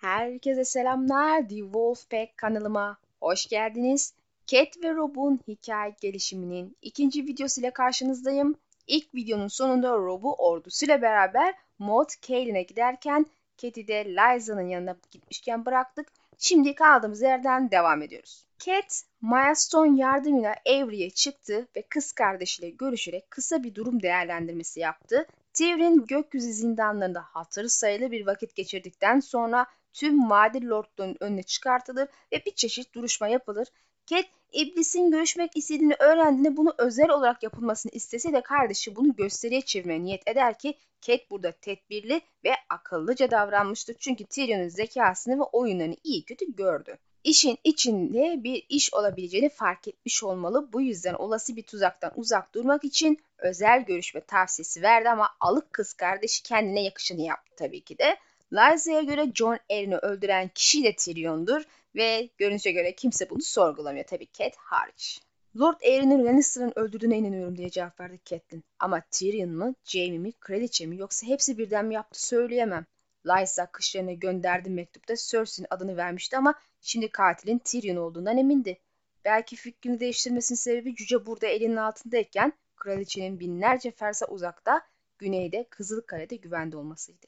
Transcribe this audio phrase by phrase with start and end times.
[0.00, 1.48] Herkese selamlar.
[1.48, 4.14] The Wolfpack kanalıma hoş geldiniz.
[4.46, 8.54] Cat ve Rob'un hikaye gelişiminin ikinci videosuyla karşınızdayım.
[8.86, 13.26] İlk videonun sonunda Rob'u ordusuyla beraber Maud Kaylin'e giderken
[13.56, 16.08] Cat'i de Liza'nın yanına gitmişken bıraktık.
[16.38, 18.44] Şimdi kaldığımız yerden devam ediyoruz.
[18.58, 25.26] Cat, Milestone yardımıyla Avery'e çıktı ve kız kardeşiyle görüşerek kısa bir durum değerlendirmesi yaptı.
[25.52, 29.66] Tyrion gökyüzü zindanlarında hatırı sayılı bir vakit geçirdikten sonra
[29.98, 33.68] tüm vadi lordların önüne çıkartılır ve bir çeşit duruşma yapılır.
[34.06, 40.02] Cat, iblisin görüşmek istediğini öğrendiğinde bunu özel olarak yapılmasını istese de kardeşi bunu gösteriye çevirmeye
[40.02, 43.96] niyet eder ki Cat burada tedbirli ve akıllıca davranmıştır.
[43.98, 46.98] Çünkü Tyrion'un zekasını ve oyunlarını iyi kötü gördü.
[47.24, 50.72] İşin içinde bir iş olabileceğini fark etmiş olmalı.
[50.72, 55.92] Bu yüzden olası bir tuzaktan uzak durmak için özel görüşme tavsiyesi verdi ama alık kız
[55.92, 58.16] kardeşi kendine yakışanı yaptı tabii ki de.
[58.52, 61.62] Lysa'ya göre John Arryn'i öldüren kişi de Tyrion'dur
[61.94, 65.20] ve görünüşe göre kimse bunu sorgulamıyor tabii Cat hariç.
[65.60, 68.64] Lord Arryn'i Lannister'ın öldürdüğüne inanıyorum diye cevap verdi Catelyn.
[68.78, 72.86] Ama Tyrion mu, Jaime mi, Kraliçe mi yoksa hepsi birden mi yaptı söyleyemem.
[73.26, 78.78] Lysa kışlarına gönderdiği mektupta Cersei'nin adını vermişti ama şimdi katilin Tyrion olduğundan emindi.
[79.24, 84.82] Belki fikrini değiştirmesinin sebebi cüce burada elinin altındayken kraliçenin binlerce fersa uzakta
[85.18, 87.26] güneyde Kızılkale'de güvende olmasıydı.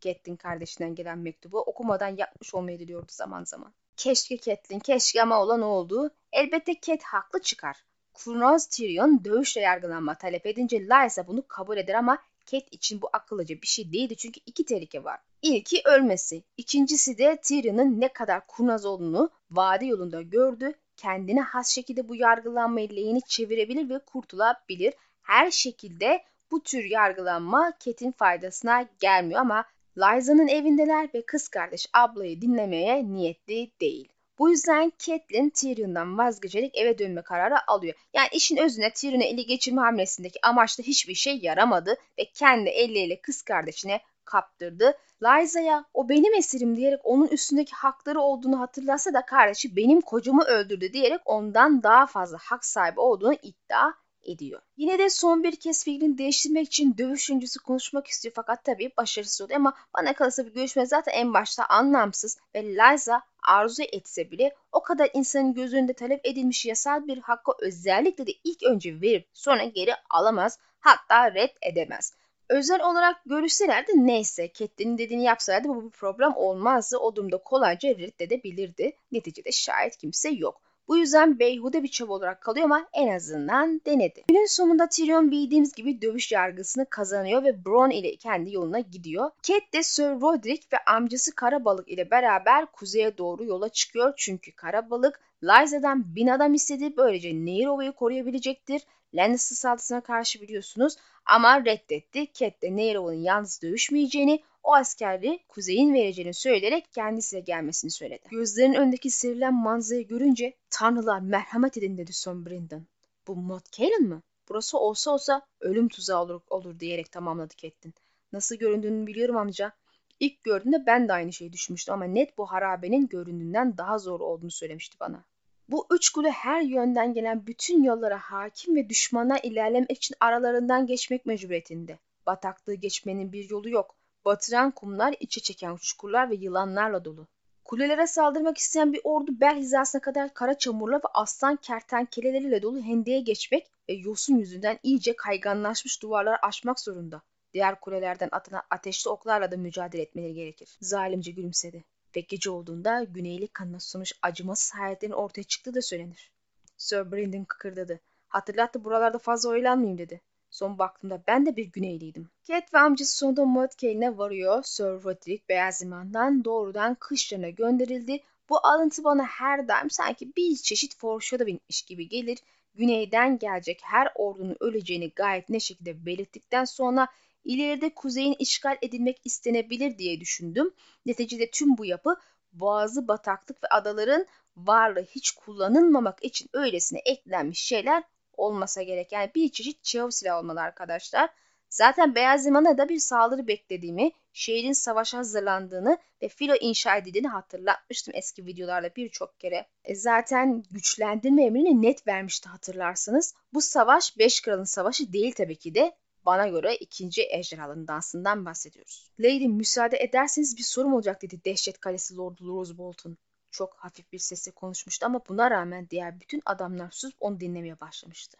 [0.00, 3.74] Catelyn kardeşinden gelen mektubu okumadan yapmış olmayı diliyordu zaman zaman.
[3.96, 6.10] Keşke Catelyn, keşke ama olan oldu.
[6.32, 7.76] Elbette Cat haklı çıkar.
[8.14, 13.62] Kurnaz Tyrion dövüşle yargılanma talep edince Lysa bunu kabul eder ama Cat için bu akıllıca
[13.62, 15.20] bir şey değildi çünkü iki tehlike var.
[15.42, 16.42] İlki ölmesi.
[16.56, 20.72] İkincisi de Tyrion'un ne kadar kurnaz olduğunu vade yolunda gördü.
[20.96, 24.94] Kendine has şekilde bu yargılanmayı lehine çevirebilir ve kurtulabilir.
[25.22, 29.64] Her şekilde bu tür yargılanma Cat'in faydasına gelmiyor ama
[29.98, 34.08] Lysa'nın evindeler ve kız kardeş ablayı dinlemeye niyetli değil.
[34.38, 37.94] Bu yüzden Catelyn Tyrion'dan vazgeçerek eve dönme kararı alıyor.
[38.14, 43.42] Yani işin özüne Tyrion'u eli geçirme hamlesindeki amaçta hiçbir şey yaramadı ve kendi elleriyle kız
[43.42, 44.98] kardeşine kaptırdı.
[45.22, 50.92] Lysa'ya o benim esirim diyerek onun üstündeki hakları olduğunu hatırlasa da kardeşi benim kocamı öldürdü
[50.92, 53.92] diyerek ondan daha fazla hak sahibi olduğunu iddia
[54.26, 54.62] ediyor.
[54.76, 57.30] Yine de son bir kez fikrini değiştirmek için dövüş
[57.64, 62.38] konuşmak istiyor fakat tabii başarısız oluyor ama bana kalırsa bir görüşme zaten en başta anlamsız
[62.54, 67.52] ve Liza arzu etse bile o kadar insanın göz önünde talep edilmiş yasal bir hakkı
[67.60, 72.14] özellikle de ilk önce verip sonra geri alamaz hatta red edemez.
[72.48, 76.98] Özel olarak görüşselerdi neyse Catelyn'in dediğini yapsalardı bu bir problem olmazdı.
[76.98, 78.92] O durumda kolayca reddedebilirdi.
[79.12, 80.60] Neticede şahit kimse yok.
[80.88, 84.24] Bu yüzden beyhude bir çaba olarak kalıyor ama en azından denedi.
[84.28, 89.30] Günün sonunda Tyrion bildiğimiz gibi dövüş yargısını kazanıyor ve Bronn ile kendi yoluna gidiyor.
[89.42, 94.12] Cat de Sir Roderick ve amcası Karabalık ile beraber kuzeye doğru yola çıkıyor.
[94.16, 96.96] Çünkü Karabalık Lysa'dan bin adam istedi.
[96.96, 98.82] Böylece Nehir Ova'yı koruyabilecektir.
[99.14, 100.96] Lannister saldırısına karşı biliyorsunuz
[101.26, 102.32] ama reddetti.
[102.32, 108.28] Cat de Nehir Ova'nın yalnız dövüşmeyeceğini, o askerleri kuzeyin vereceğini söyleyerek kendisiyle gelmesini söyledi.
[108.30, 112.86] Gözlerinin önündeki serilen manzarayı görünce tanrılar merhamet edin dedi Son Brandon.
[113.26, 114.22] Bu Maud Caelan mı?
[114.48, 117.94] Burası olsa olsa ölüm tuzağı olur, olur diyerek tamamladı Catelyn.
[118.32, 119.72] Nasıl göründüğünü biliyorum amca.
[120.20, 124.50] İlk gördüğümde ben de aynı şeyi düşünmüştüm ama net bu harabenin göründüğünden daha zor olduğunu
[124.50, 125.24] söylemişti bana.
[125.68, 131.26] Bu üç kule her yönden gelen bütün yollara hakim ve düşmana ilerlemek için aralarından geçmek
[131.26, 131.98] mecburiyetinde.
[132.26, 133.94] Bataklığı geçmenin bir yolu yok.
[134.26, 137.26] Batıran kumlar, içe çeken çukurlar ve yılanlarla dolu.
[137.64, 143.20] Kulelere saldırmak isteyen bir ordu bel hizasına kadar kara çamurla ve aslan kertenkeleleriyle dolu hendeye
[143.20, 147.22] geçmek ve yosun yüzünden iyice kayganlaşmış duvarları aşmak zorunda.
[147.54, 150.78] Diğer kulelerden atılan ateşli oklarla da mücadele etmeleri gerekir.
[150.80, 151.84] Zalimce gülümsedi.
[152.16, 156.32] Ve gece olduğunda güneyli kanına susamış acımasız hayatların ortaya çıktığı da söylenir.
[156.76, 158.00] Sir Brandon kıkırdadı.
[158.28, 160.20] Hatırlattı buralarda fazla oyalanmayayım dedi.
[160.50, 162.30] Son baktığımda ben de bir güneyliydim.
[162.44, 164.62] Cat ve amcası sonunda Mudcane'e varıyor.
[164.64, 168.20] Sir Roderick Beyaz Liman'dan doğrudan kışlarına gönderildi.
[168.48, 172.38] Bu alıntı bana her daim sanki bir çeşit foreshadowing'miş gibi gelir.
[172.74, 177.08] Güneyden gelecek her ordunun öleceğini gayet ne şekilde belirttikten sonra
[177.44, 180.74] ileride kuzeyin işgal edilmek istenebilir diye düşündüm.
[181.06, 182.16] Neticede tüm bu yapı
[182.52, 184.26] boğazı bataklık ve adaların
[184.56, 188.02] varlığı hiç kullanılmamak için öylesine eklenmiş şeyler
[188.36, 189.12] olmasa gerek.
[189.12, 191.30] Yani bir çeşit çav silah olmalı arkadaşlar.
[191.70, 198.14] Zaten Beyaz Liman'a da bir saldırı beklediğimi, şehrin savaşa hazırlandığını ve filo inşa edildiğini hatırlatmıştım
[198.16, 199.66] eski videolarda birçok kere.
[199.84, 203.34] E zaten güçlendirme emrini net vermişti hatırlarsanız.
[203.52, 205.96] Bu savaş Beş Kral'ın savaşı değil tabii ki de
[206.26, 209.10] Bana göre ikinci ejderhaların dansından bahsediyoruz.
[209.20, 213.18] Lady müsaade ederseniz bir sorum olacak dedi dehşet kalesi Lord Rose Bolton.
[213.56, 218.38] Çok hafif bir sesle konuşmuştu ama buna rağmen diğer bütün adamlar susup onu dinlemeye başlamıştı.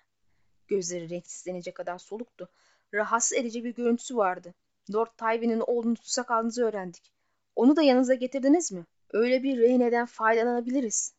[0.69, 2.49] Gözleri renksizlenecek kadar soluktu.
[2.95, 4.55] Rahatsız edici bir görüntüsü vardı.
[4.95, 7.13] Lord Tywin'in oğlunu tutsak aldığınızı öğrendik.
[7.57, 8.87] Onu da yanınıza getirdiniz mi?
[9.11, 11.15] Öyle bir rehineden faydalanabiliriz.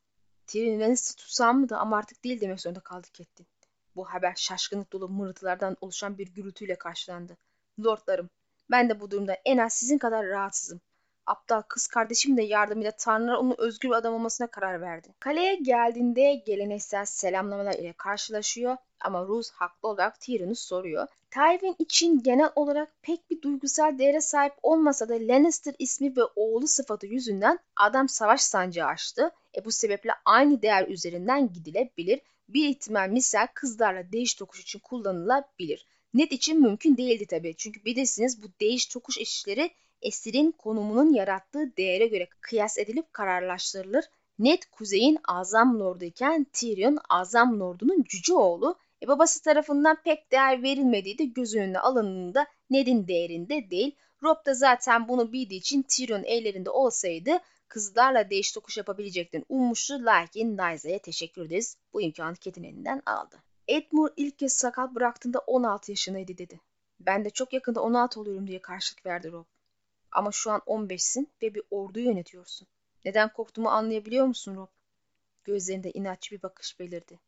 [0.48, 3.48] Tyrion Lannister tutsam mı da ama artık değil demek zorunda kaldık Kettin.
[3.96, 7.38] Bu haber şaşkınlık dolu mırıltılardan oluşan bir gürültüyle karşılandı.
[7.86, 8.30] Lordlarım,
[8.72, 10.82] ben de bu durumda en az sizin kadar rahatsızım.
[11.28, 15.08] Aptal kız kardeşim de yardımıyla Tanrılar onun özgür bir adam olmasına karar verdi.
[15.20, 21.08] Kaleye geldiğinde geleneksel selamlamalar ile karşılaşıyor ama Rose haklı olarak Tyrion'u soruyor.
[21.32, 26.68] Tywin için genel olarak pek bir duygusal değere sahip olmasa da Lannister ismi ve oğlu
[26.68, 29.32] sıfatı yüzünden adam savaş sancağı açtı.
[29.58, 32.22] E bu sebeple aynı değer üzerinden gidilebilir.
[32.50, 35.86] Bir ihtimal misal kızlarla değiş tokuş için kullanılabilir.
[36.14, 37.56] Net için mümkün değildi tabii.
[37.58, 39.72] Çünkü bilirsiniz bu değiş tokuş işleri
[40.02, 44.06] esirin konumunun yarattığı değere göre kıyas edilip kararlaştırılır.
[44.40, 48.76] Ned kuzeyin Azam Lordu iken Tyrion Azam Lordu'nun cüce oğlu.
[49.04, 53.96] E babası tarafından pek değer verilmediği de göz önüne alındığında Ned'in değerinde değil.
[54.24, 60.06] Rob da zaten bunu bildiği için Tyrion ellerinde olsaydı kızlarla değiş tokuş yapabileceklerini ummuştu.
[60.06, 61.78] Lakin Nysa'ya teşekkür ederiz.
[61.94, 63.36] Bu imkanı Ket'in elinden aldı.
[63.68, 66.60] Edmure ilk kez sakat bıraktığında 16 yaşındaydı dedi.
[67.00, 69.46] Ben de çok yakında 16 oluyorum diye karşılık verdi Rob.
[70.12, 72.68] Ama şu an 15'sin ve bir ordu yönetiyorsun.
[73.06, 74.68] Neden korktuğumu anlayabiliyor musun Rob?
[75.44, 77.20] Gözlerinde inatçı bir bakış belirdi.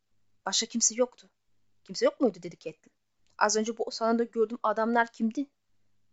[0.46, 1.30] Başka kimse yoktu.
[1.84, 2.94] Kimse yok muydu dedi Catelyn.
[3.38, 5.48] Az önce bu salonda gördüğüm adamlar kimdi?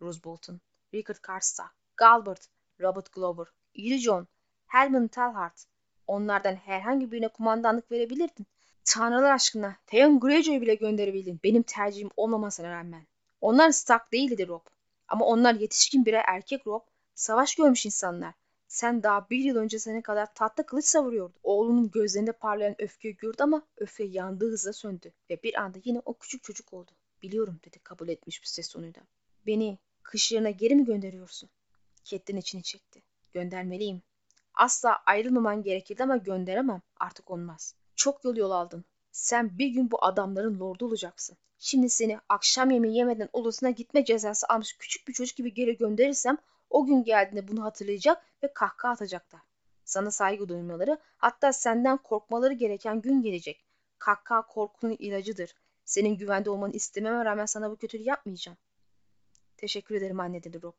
[0.00, 0.60] Rose Bolton,
[0.94, 2.48] Rickard Karstark, Galbert,
[2.80, 4.28] Robert Glover, Iri John,
[4.66, 5.66] Helmut Talhart.
[6.06, 8.46] Onlardan herhangi birine kumandanlık verebilirdin.
[8.84, 11.40] Tanrılar aşkına Theon Greyjoy'u bile gönderebildin.
[11.44, 13.06] Benim tercihim olmamasına rağmen.
[13.40, 14.66] Onlar Stark değildi Rob.
[15.08, 16.82] Ama onlar yetişkin birer erkek Rob.
[17.14, 18.34] Savaş görmüş insanlar.
[18.68, 21.40] Sen daha bir yıl önce sene kadar tatlı kılıç savuruyordun.
[21.42, 25.12] Oğlunun gözlerinde parlayan öfkeyi gördü ama öfke yandığı hızla söndü.
[25.30, 26.90] Ve bir anda yine o küçük çocuk oldu.
[27.22, 29.02] Biliyorum dedi kabul etmiş bir ses tonuyla.
[29.46, 31.50] Beni kış yerine geri mi gönderiyorsun?
[32.04, 33.02] Kettin içini çekti.
[33.32, 34.02] Göndermeliyim.
[34.54, 36.82] Asla ayrılmaman gerekirdi ama gönderemem.
[37.00, 37.74] Artık olmaz.
[37.96, 38.84] Çok yol yol aldın.
[39.16, 41.36] Sen bir gün bu adamların lordu olacaksın.
[41.58, 46.38] Şimdi seni akşam yemeği yemeden odasına gitme cezası almış küçük bir çocuk gibi geri gönderirsem
[46.70, 49.40] o gün geldiğinde bunu hatırlayacak ve kahkaha atacaklar.
[49.84, 53.64] Sana saygı duymaları hatta senden korkmaları gereken gün gelecek.
[53.98, 55.54] Kahkaha korkunun ilacıdır.
[55.84, 58.58] Senin güvende olmanı istememe rağmen sana bu kötülüğü yapmayacağım.
[59.56, 60.74] Teşekkür ederim anne dedi Rob.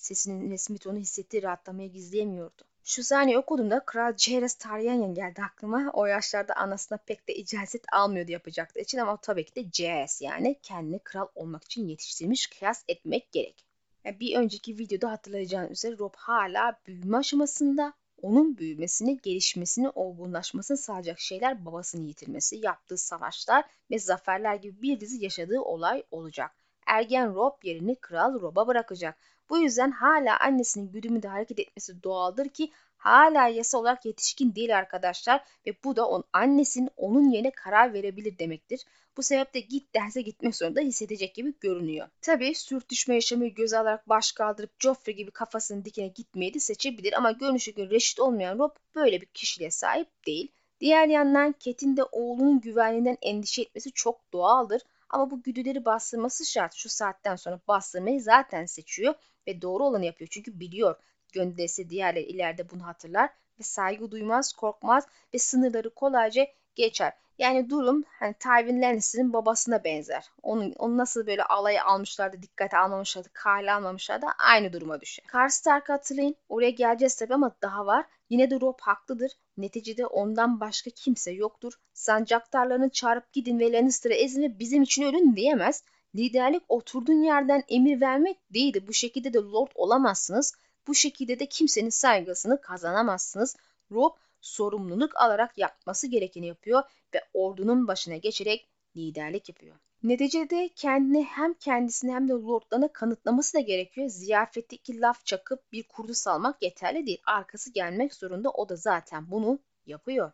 [0.00, 2.64] Sesinin resmi tonu hissettiği rahatlamayı gizleyemiyordu.
[2.84, 5.90] Şu saniye okuduğumda Kral Ceres Targaryen geldi aklıma.
[5.92, 10.58] O yaşlarda anasına pek de icazet almıyordu yapacaktı için ama tabii ki de Ceres yani
[10.62, 13.64] kendini kral olmak için yetiştirmiş kıyas etmek gerek.
[14.04, 17.92] Yani bir önceki videoda hatırlayacağınız üzere Rob hala büyüme aşamasında.
[18.22, 25.24] Onun büyümesini, gelişmesini, olgunlaşmasını sağlayacak şeyler babasını yitirmesi, yaptığı savaşlar ve zaferler gibi bir dizi
[25.24, 26.50] yaşadığı olay olacak.
[26.86, 29.16] Ergen Rob yerini Kral Rob'a bırakacak.
[29.50, 35.44] Bu yüzden hala annesinin güdümünde hareket etmesi doğaldır ki hala yasa olarak yetişkin değil arkadaşlar
[35.66, 38.84] ve bu da on, annesinin onun yerine karar verebilir demektir.
[39.16, 42.08] Bu sebeple git derse gitmek zorunda hissedecek gibi görünüyor.
[42.20, 47.30] Tabi sürtüşme yaşamayı göze alarak baş kaldırıp Joffrey gibi kafasını dikine gitmeyi de seçebilir ama
[47.32, 50.52] görünüşü gün reşit olmayan Rob böyle bir kişiliğe sahip değil.
[50.80, 54.82] Diğer yandan Ket'in de oğlunun güvenliğinden endişe etmesi çok doğaldır.
[55.08, 56.74] Ama bu güdüleri bastırması şart.
[56.74, 59.14] Şu saatten sonra bastırmayı zaten seçiyor
[59.46, 60.28] ve doğru olanı yapıyor.
[60.30, 60.94] Çünkü biliyor
[61.32, 67.12] gönderirse diğerleri ileride bunu hatırlar ve saygı duymaz, korkmaz ve sınırları kolayca geçer.
[67.38, 70.30] Yani durum hani Tywin Lannister'ın babasına benzer.
[70.42, 75.24] Onu, onu nasıl böyle alaya almışlardı, dikkate almamışlardı, kale almamışlardı aynı duruma düşer.
[75.26, 76.36] Karstark'ı hatırlayın.
[76.48, 78.06] Oraya geleceğiz tabii ama daha var.
[78.30, 79.32] Yine de Rob haklıdır.
[79.56, 81.72] Neticede ondan başka kimse yoktur.
[81.92, 85.84] Sancaktarlarını çağırıp gidin ve Lannister'ı ezin ve bizim için ölün diyemez.
[86.14, 88.84] Liderlik oturduğun yerden emir vermek değildi.
[88.88, 90.54] Bu şekilde de lord olamazsınız.
[90.86, 93.56] Bu şekilde de kimsenin saygısını kazanamazsınız.
[93.92, 96.82] Rob sorumluluk alarak yapması gerekeni yapıyor
[97.14, 99.76] ve ordunun başına geçerek liderlik yapıyor.
[100.02, 104.08] Neticede kendini hem kendisini hem de lordlarına kanıtlaması da gerekiyor.
[104.08, 107.22] Ziyafetteki laf çakıp bir kurdu salmak yeterli değil.
[107.26, 110.32] Arkası gelmek zorunda o da zaten bunu yapıyor.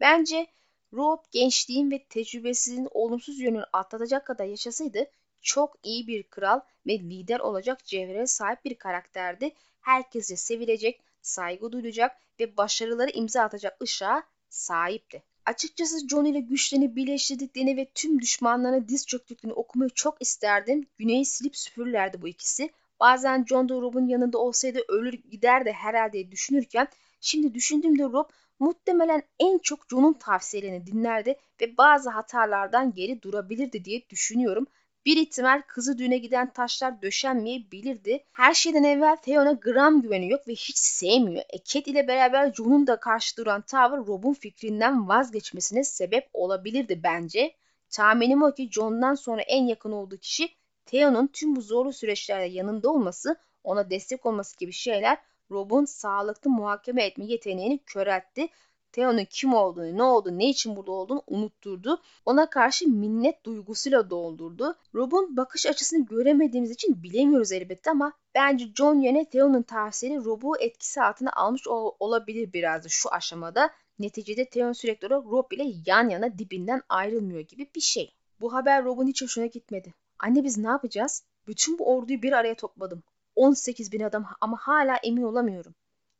[0.00, 0.46] Bence
[0.92, 5.06] Rob gençliğin ve tecrübesizliğin olumsuz yönünü atlatacak kadar yaşasaydı
[5.42, 9.52] çok iyi bir kral ve lider olacak cevhere sahip bir karakterdi.
[9.80, 15.22] Herkese sevilecek, saygı duyulacak ve başarıları imza atacak ışığa sahipti.
[15.46, 20.86] Açıkçası John ile güçlerini birleştirdiklerini ve tüm düşmanlarına diz çöktüklerini okumayı çok isterdim.
[20.98, 22.70] Güney'i silip süpürürlerdi bu ikisi.
[23.00, 26.88] Bazen John da Rob'un yanında olsaydı ölür gider de herhalde düşünürken
[27.20, 34.08] şimdi düşündüğümde Rob muhtemelen en çok John'un tavsiyelerini dinlerdi ve bazı hatalardan geri durabilirdi diye
[34.10, 34.66] düşünüyorum.
[35.06, 38.24] Bir ihtimal kızı düğüne giden taşlar döşenmeyebilirdi.
[38.32, 41.44] Her şeyden evvel Theon'a gram güveni yok ve hiç sevmiyor.
[41.50, 47.54] E Cat ile beraber John'un da karşı duran tavır Rob'un fikrinden vazgeçmesine sebep olabilirdi bence.
[47.90, 50.48] Tahminim o ki John'dan sonra en yakın olduğu kişi
[50.86, 55.18] Theo'nun tüm bu zorlu süreçlerde yanında olması, ona destek olması gibi şeyler
[55.50, 58.48] Rob'un sağlıklı muhakeme etme yeteneğini köreltti.
[58.92, 62.00] Theo'nun kim olduğunu, ne olduğunu, ne için burada olduğunu unutturdu.
[62.26, 64.74] Ona karşı minnet duygusuyla doldurdu.
[64.94, 71.02] Rob'un bakış açısını göremediğimiz için bilemiyoruz elbette ama bence John yine Theo'nun tavsiyeleri Rob'u etkisi
[71.02, 73.70] altına almış ol- olabilir biraz da şu aşamada.
[73.98, 78.14] Neticede Theon sürekli olarak Rob ile yan yana dibinden ayrılmıyor gibi bir şey.
[78.40, 79.94] Bu haber Rob'un hiç hoşuna gitmedi.
[80.18, 81.24] Anne biz ne yapacağız?
[81.46, 83.02] Bütün bu orduyu bir araya topladım.
[83.36, 85.74] 18 bin adam ama hala emin olamıyorum.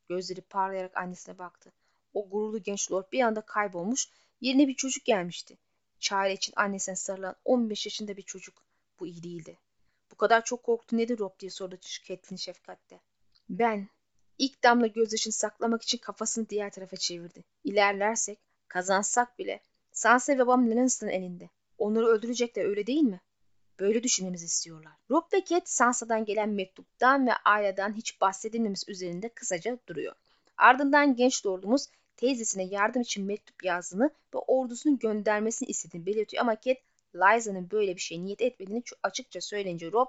[0.09, 1.73] Gözleri parlayarak annesine baktı.
[2.15, 4.09] O gururlu genç lord bir anda kaybolmuş,
[4.41, 5.59] yerine bir çocuk gelmişti.
[6.01, 8.63] Çare için annesine sarılan 15 yaşında bir çocuk.
[9.01, 9.59] Bu iyi değildi.
[10.13, 13.01] Bu kadar çok korktu nedir Rob diye sordu Catelyn şefkatle.
[13.49, 13.89] Ben.
[14.39, 17.45] İlk damla gözyaşını saklamak için kafasını diğer tarafa çevirdi.
[17.65, 19.61] İlerlersek, kazansak bile
[19.93, 21.51] Sansa ve babam Lannister'ın elinde.
[21.79, 23.21] Onları öldürecekler öyle değil mi?
[23.81, 24.93] Böyle düşünmemizi istiyorlar.
[25.11, 30.13] Rob ve Cat Sansa'dan gelen mektuptan ve aileden hiç bahsedilmemiz üzerinde kısaca duruyor.
[30.57, 36.77] Ardından genç lordumuz teyzesine yardım için mektup yazdığını ve ordusunu göndermesini istediğini belirtiyor ama Cat
[37.15, 40.07] Lysa'nın böyle bir şey niyet etmediğini açıkça söyleyince Rob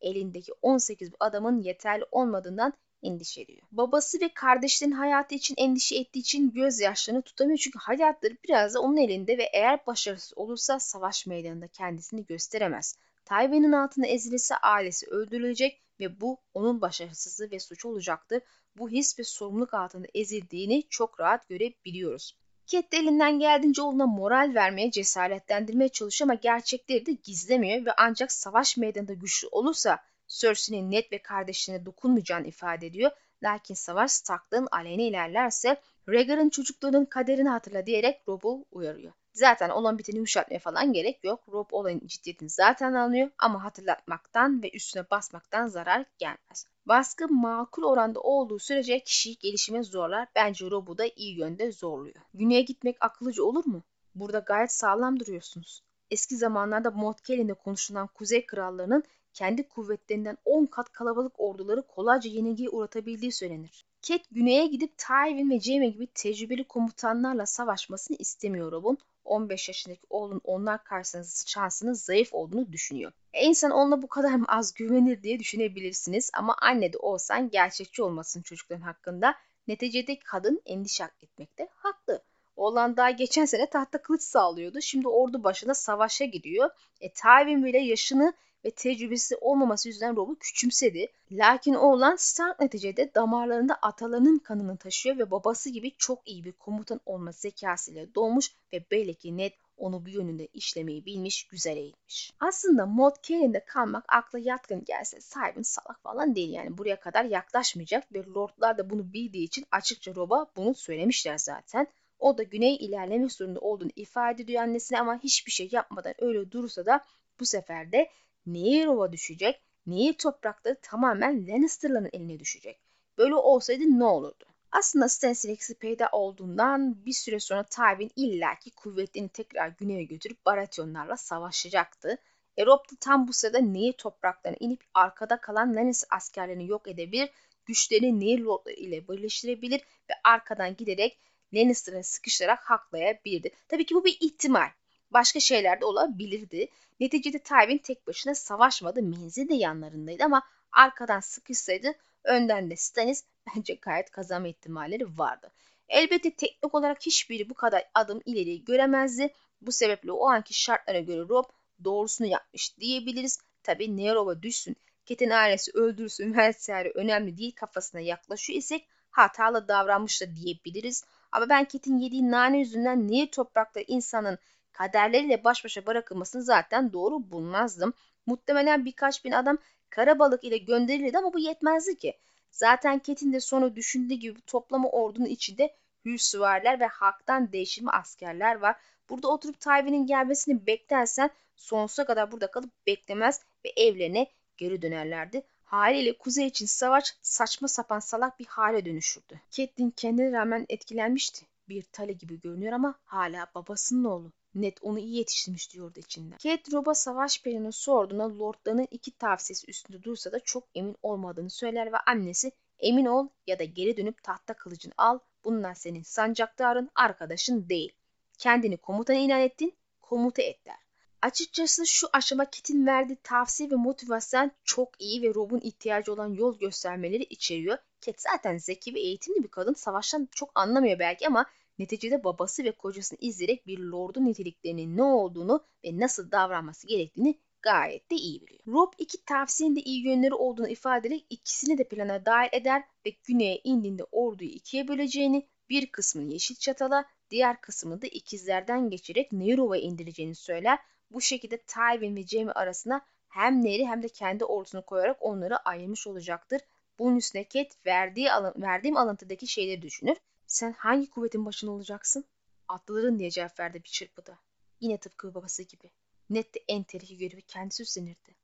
[0.00, 3.62] elindeki 18 adamın yeterli olmadığından endişe ediyor.
[3.72, 8.96] Babası ve kardeşlerin hayatı için endişe ettiği için gözyaşlarını tutamıyor çünkü hayatları biraz da onun
[8.96, 12.96] elinde ve eğer başarısız olursa savaş meydanında kendisini gösteremez.
[13.24, 18.42] Tywin'in altına ezilirse ailesi öldürülecek ve bu onun başarısızlığı ve suç olacaktır.
[18.76, 22.36] Bu his ve sorumluluk altında ezildiğini çok rahat görebiliyoruz.
[22.66, 28.32] Cat de elinden geldiğince oğluna moral vermeye, cesaretlendirmeye çalışıyor ama gerçekleri de gizlemiyor ve ancak
[28.32, 29.98] savaş meydanında güçlü olursa
[30.28, 33.10] Cersei'nin net ve kardeşlerine dokunmayacağını ifade ediyor.
[33.42, 39.12] Lakin savaş Stark'ların aleyhine ilerlerse Rhaegar'ın çocuklarının kaderini hatırla diyerek Rob'u uyarıyor.
[39.32, 41.40] Zaten olan biteni yumuşatmaya falan gerek yok.
[41.52, 46.66] Rob olayın ciddiyetini zaten anlıyor ama hatırlatmaktan ve üstüne basmaktan zarar gelmez.
[46.86, 50.28] Baskı makul oranda olduğu sürece kişiyi gelişime zorlar.
[50.34, 52.16] Bence Rob'u da iyi yönde zorluyor.
[52.34, 53.82] Güney'e gitmek akıllıca olur mu?
[54.14, 55.82] Burada gayet sağlam duruyorsunuz.
[56.10, 59.04] Eski zamanlarda Montkellin'de konuşulan Kuzey Krallarının
[59.38, 63.84] kendi kuvvetlerinden 10 kat kalabalık orduları kolayca yenilgiye uğratabildiği söylenir.
[64.02, 68.98] Cat güneye gidip Tywin ve Jaime gibi tecrübeli komutanlarla savaşmasını istemiyor Rob'un.
[69.24, 73.12] 15 yaşındaki oğlun onlar karşısında şansının zayıf olduğunu düşünüyor.
[73.32, 78.02] E insan onunla bu kadar mı az güvenir diye düşünebilirsiniz ama anne de olsan gerçekçi
[78.02, 79.34] olmasın çocukların hakkında.
[79.68, 82.22] Neticede kadın endişe etmekte haklı.
[82.56, 84.80] Oğlan daha geçen sene tahta kılıç sağlıyordu.
[84.80, 86.70] Şimdi ordu başına savaşa gidiyor.
[87.00, 91.06] E Tywin bile yaşını ve tecrübesi olmaması yüzünden Rob'u küçümsedi.
[91.32, 97.00] Lakin oğlan Stark neticede damarlarında atalarının kanını taşıyor ve babası gibi çok iyi bir komutan
[97.06, 102.32] olma zekasıyla doğmuş ve belli ki Ned onu bu yönünde işlemeyi bilmiş, güzel eğitmiş.
[102.40, 108.12] Aslında Mod Caelin'de kalmak akla yatkın gelse sahibin salak falan değil yani buraya kadar yaklaşmayacak
[108.12, 111.86] ve lordlar da bunu bildiği için açıkça Rob'a bunu söylemişler zaten.
[112.18, 116.86] O da güney ilerlemek zorunda olduğunu ifade ediyor annesine ama hiçbir şey yapmadan öyle durursa
[116.86, 117.04] da
[117.40, 118.10] bu sefer de
[118.52, 122.78] neyi Rob'a düşecek, neyi toprakları tamamen Lannister'ların eline düşecek.
[123.18, 124.44] Böyle olsaydı ne olurdu?
[124.72, 131.16] Aslında Stannis eksi peyda olduğundan bir süre sonra Tywin illaki kuvvetlerini tekrar güneye götürüp Baratheonlarla
[131.16, 132.18] savaşacaktı.
[132.56, 137.30] E Rob da tam bu sırada Nehir topraklarına inip arkada kalan Lannister askerlerini yok edebilir,
[137.66, 141.18] güçlerini Nehir lordları ile birleştirebilir ve arkadan giderek
[141.52, 143.50] Lannister'ı sıkıştırarak haklayabilirdi.
[143.68, 144.68] Tabii ki bu bir ihtimal.
[145.10, 146.68] Başka şeyler de olabilirdi.
[147.00, 149.02] Neticede Tywin tek başına savaşmadı.
[149.02, 151.92] Menzil de yanlarındaydı ama arkadan sıkışsaydı
[152.24, 155.52] önden de Stannis bence gayet kazanma ihtimalleri vardı.
[155.88, 159.34] Elbette teknik olarak hiçbiri bu kadar adım ileri göremezdi.
[159.60, 161.44] Bu sebeple o anki şartlara göre Rob
[161.84, 163.38] doğrusunu yapmış diyebiliriz.
[163.62, 170.36] Tabi Nerov'a düşsün, Ket'in ailesi öldürsün vesaire önemli değil kafasına yaklaşıyor isek hatalı davranmış da
[170.36, 171.04] diyebiliriz.
[171.32, 174.38] Ama ben Ket'in yediği nane yüzünden niye toprakta insanın
[174.78, 177.94] kaderleriyle baş başa bırakılmasını zaten doğru bulmazdım.
[178.26, 179.58] Muhtemelen birkaç bin adam
[179.90, 182.18] karabalık ile gönderilirdi ama bu yetmezdi ki.
[182.50, 188.54] Zaten Ket'in de sonu düşündüğü gibi toplama ordunun içinde hür süvariler ve halktan değişimi askerler
[188.54, 188.76] var.
[189.10, 195.42] Burada oturup Tywin'in gelmesini beklersen sonsuza kadar burada kalıp beklemez ve evlerine geri dönerlerdi.
[195.64, 199.40] Haliyle kuzey için savaş saçma sapan salak bir hale dönüşürdü.
[199.50, 201.46] Catelyn kendine rağmen etkilenmişti.
[201.68, 204.32] Bir tale gibi görünüyor ama hala babasının oğlu.
[204.54, 206.38] Ned onu iyi yetiştirmiş diyordu içinden.
[206.38, 211.92] Kate Rob'a savaş planını sorduğunda lordlarının iki tavsiyesi üstünde dursa da çok emin olmadığını söyler
[211.92, 215.18] ve annesi emin ol ya da geri dönüp tahta kılıcını al.
[215.44, 217.92] Bunlar senin sancaktarın arkadaşın değil.
[218.38, 220.76] Kendini komutan ilan ettin, komuta et der.
[221.22, 226.58] Açıkçası şu aşama Kit'in verdiği tavsiye ve motivasyon çok iyi ve Rob'un ihtiyacı olan yol
[226.58, 227.78] göstermeleri içeriyor.
[228.00, 229.74] Cat zaten zeki ve eğitimli bir kadın.
[229.74, 231.46] Savaştan çok anlamıyor belki ama
[231.78, 238.10] neticede babası ve kocasını izleyerek bir lordun niteliklerinin ne olduğunu ve nasıl davranması gerektiğini gayet
[238.10, 238.60] de iyi biliyor.
[238.66, 243.10] Rob iki tavsiyenin de iyi yönleri olduğunu ifade ederek ikisini de plana dahil eder ve
[243.24, 249.80] güneye indiğinde orduyu ikiye böleceğini, bir kısmını Yeşil Çatal'a, diğer kısmını da ikizlerden geçerek Nehru'ya
[249.80, 250.78] indireceğini söyler.
[251.10, 256.06] Bu şekilde Tywin ve Jaime arasına hem Nehri hem de kendi ordusunu koyarak onları ayırmış
[256.06, 256.60] olacaktır.
[256.98, 260.16] Bunun üstüne Cat verdiği alın, verdiğim alıntıdaki şeyleri düşünür.
[260.48, 262.24] Sen hangi kuvvetin başında olacaksın?
[262.68, 264.38] Atlıların diye cevap verdi bir çırpıda.
[264.80, 265.90] Yine tıpkı babası gibi.
[266.30, 268.34] Net de en tehlikeli görevi kendisi üstlenirdi.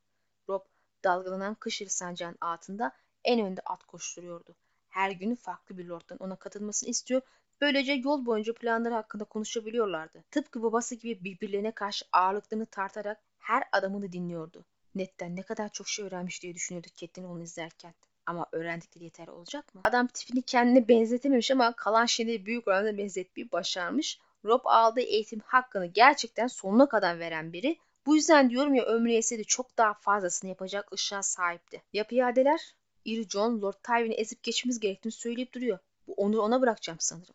[0.48, 0.60] Rob
[1.04, 2.92] dalgalanan kışır sancağın altında
[3.24, 4.56] en önde at koşturuyordu.
[4.88, 7.22] Her gün farklı bir lorddan ona katılmasını istiyor.
[7.60, 10.24] Böylece yol boyunca planları hakkında konuşabiliyorlardı.
[10.30, 14.64] Tıpkı babası gibi birbirlerine karşı ağırlıklarını tartarak her adamını dinliyordu.
[14.94, 17.94] Ned'den ne kadar çok şey öğrenmiş diye düşünüyordu Catelyn onu izlerken.
[18.26, 19.80] Ama öğrendikleri yeter olacak mı?
[19.84, 24.18] Adam tipini kendine benzetememiş ama kalan şeyleri büyük oranda benzetmeyi başarmış.
[24.44, 27.76] Rob aldığı eğitim hakkını gerçekten sonuna kadar veren biri.
[28.06, 31.82] Bu yüzden diyorum ya ömrü yeseydi çok daha fazlasını yapacak ışığa sahipti.
[31.92, 32.74] Ya piyadeler?
[33.04, 35.78] İri John Lord Tywin'i ezip geçmemiz gerektiğini söyleyip duruyor.
[36.06, 37.34] Bu onuru ona bırakacağım sanırım.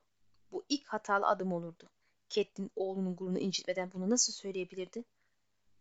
[0.51, 1.89] Bu ilk hatalı adım olurdu.
[2.29, 5.03] Catelyn oğlunun gururunu incitmeden bunu nasıl söyleyebilirdi?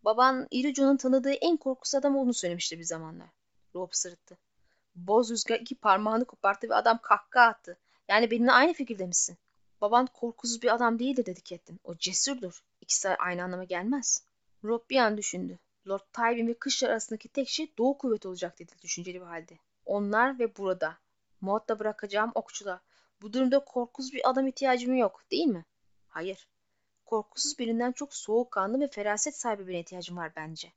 [0.04, 3.28] Baban İri John'un tanıdığı en korkusuz adam olduğunu söylemişti bir zamanlar.
[3.74, 4.38] Rob sırıttı.
[5.06, 7.78] Boz rüzgar iki parmağını koparttı ve adam kahkaha attı.
[8.08, 9.38] Yani benimle aynı fikirde misin?
[9.80, 11.80] Baban korkusuz bir adam değildir dedi Catelyn.
[11.84, 12.64] O cesurdur.
[12.80, 14.24] İkisi aynı anlama gelmez.
[14.64, 15.58] Rob bir an düşündü.
[15.88, 19.58] Lord Tywin ve kışlar arasındaki tek şey Doğu kuvveti olacak dedi düşünceli bir halde.
[19.86, 20.98] Onlar ve burada.
[21.40, 22.80] Maud'da bırakacağım okçular.
[23.22, 25.64] Bu durumda korkusuz bir adam ihtiyacım yok değil mi?
[26.08, 26.48] Hayır.
[27.06, 30.72] Korkusuz birinden çok soğukkanlı ve feraset sahibi birine ihtiyacım var bence.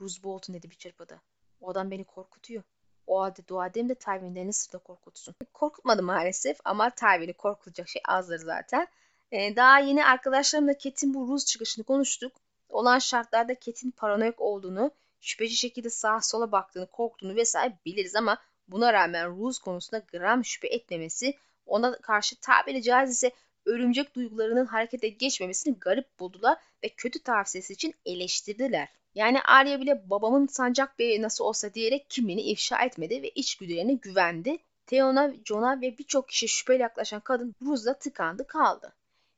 [0.00, 1.20] Roose Bolton dedi bir çırpıda.
[1.60, 2.62] O adam beni korkutuyor.
[3.06, 5.34] O halde dua edelim de Tywin Lannister'da korkutsun.
[5.52, 8.86] Korkutmadı maalesef ama Tywin'i korkutacak şey azdır zaten.
[9.32, 12.32] Ee, daha yeni arkadaşlarımla Ket'in bu Rus çıkışını konuştuk.
[12.68, 14.90] Olan şartlarda Ket'in paranoyak olduğunu,
[15.20, 18.38] şüpheci şekilde sağa sola baktığını, korktuğunu vesaire biliriz ama
[18.68, 21.34] buna rağmen Rus konusunda gram şüphe etmemesi,
[21.66, 23.30] ona karşı tabiri caizse
[23.64, 28.88] örümcek duygularının harekete geçmemesini garip buldular ve kötü tavsiyesi için eleştirdiler.
[29.14, 34.58] Yani Arya bile babamın sancak beyi nasıl olsa diyerek kimliğini ifşa etmedi ve içgüdülerine güvendi.
[34.86, 38.92] Theon'a, Jon'a ve birçok kişi şüpheyle yaklaşan kadın Ruz'la tıkandı kaldı.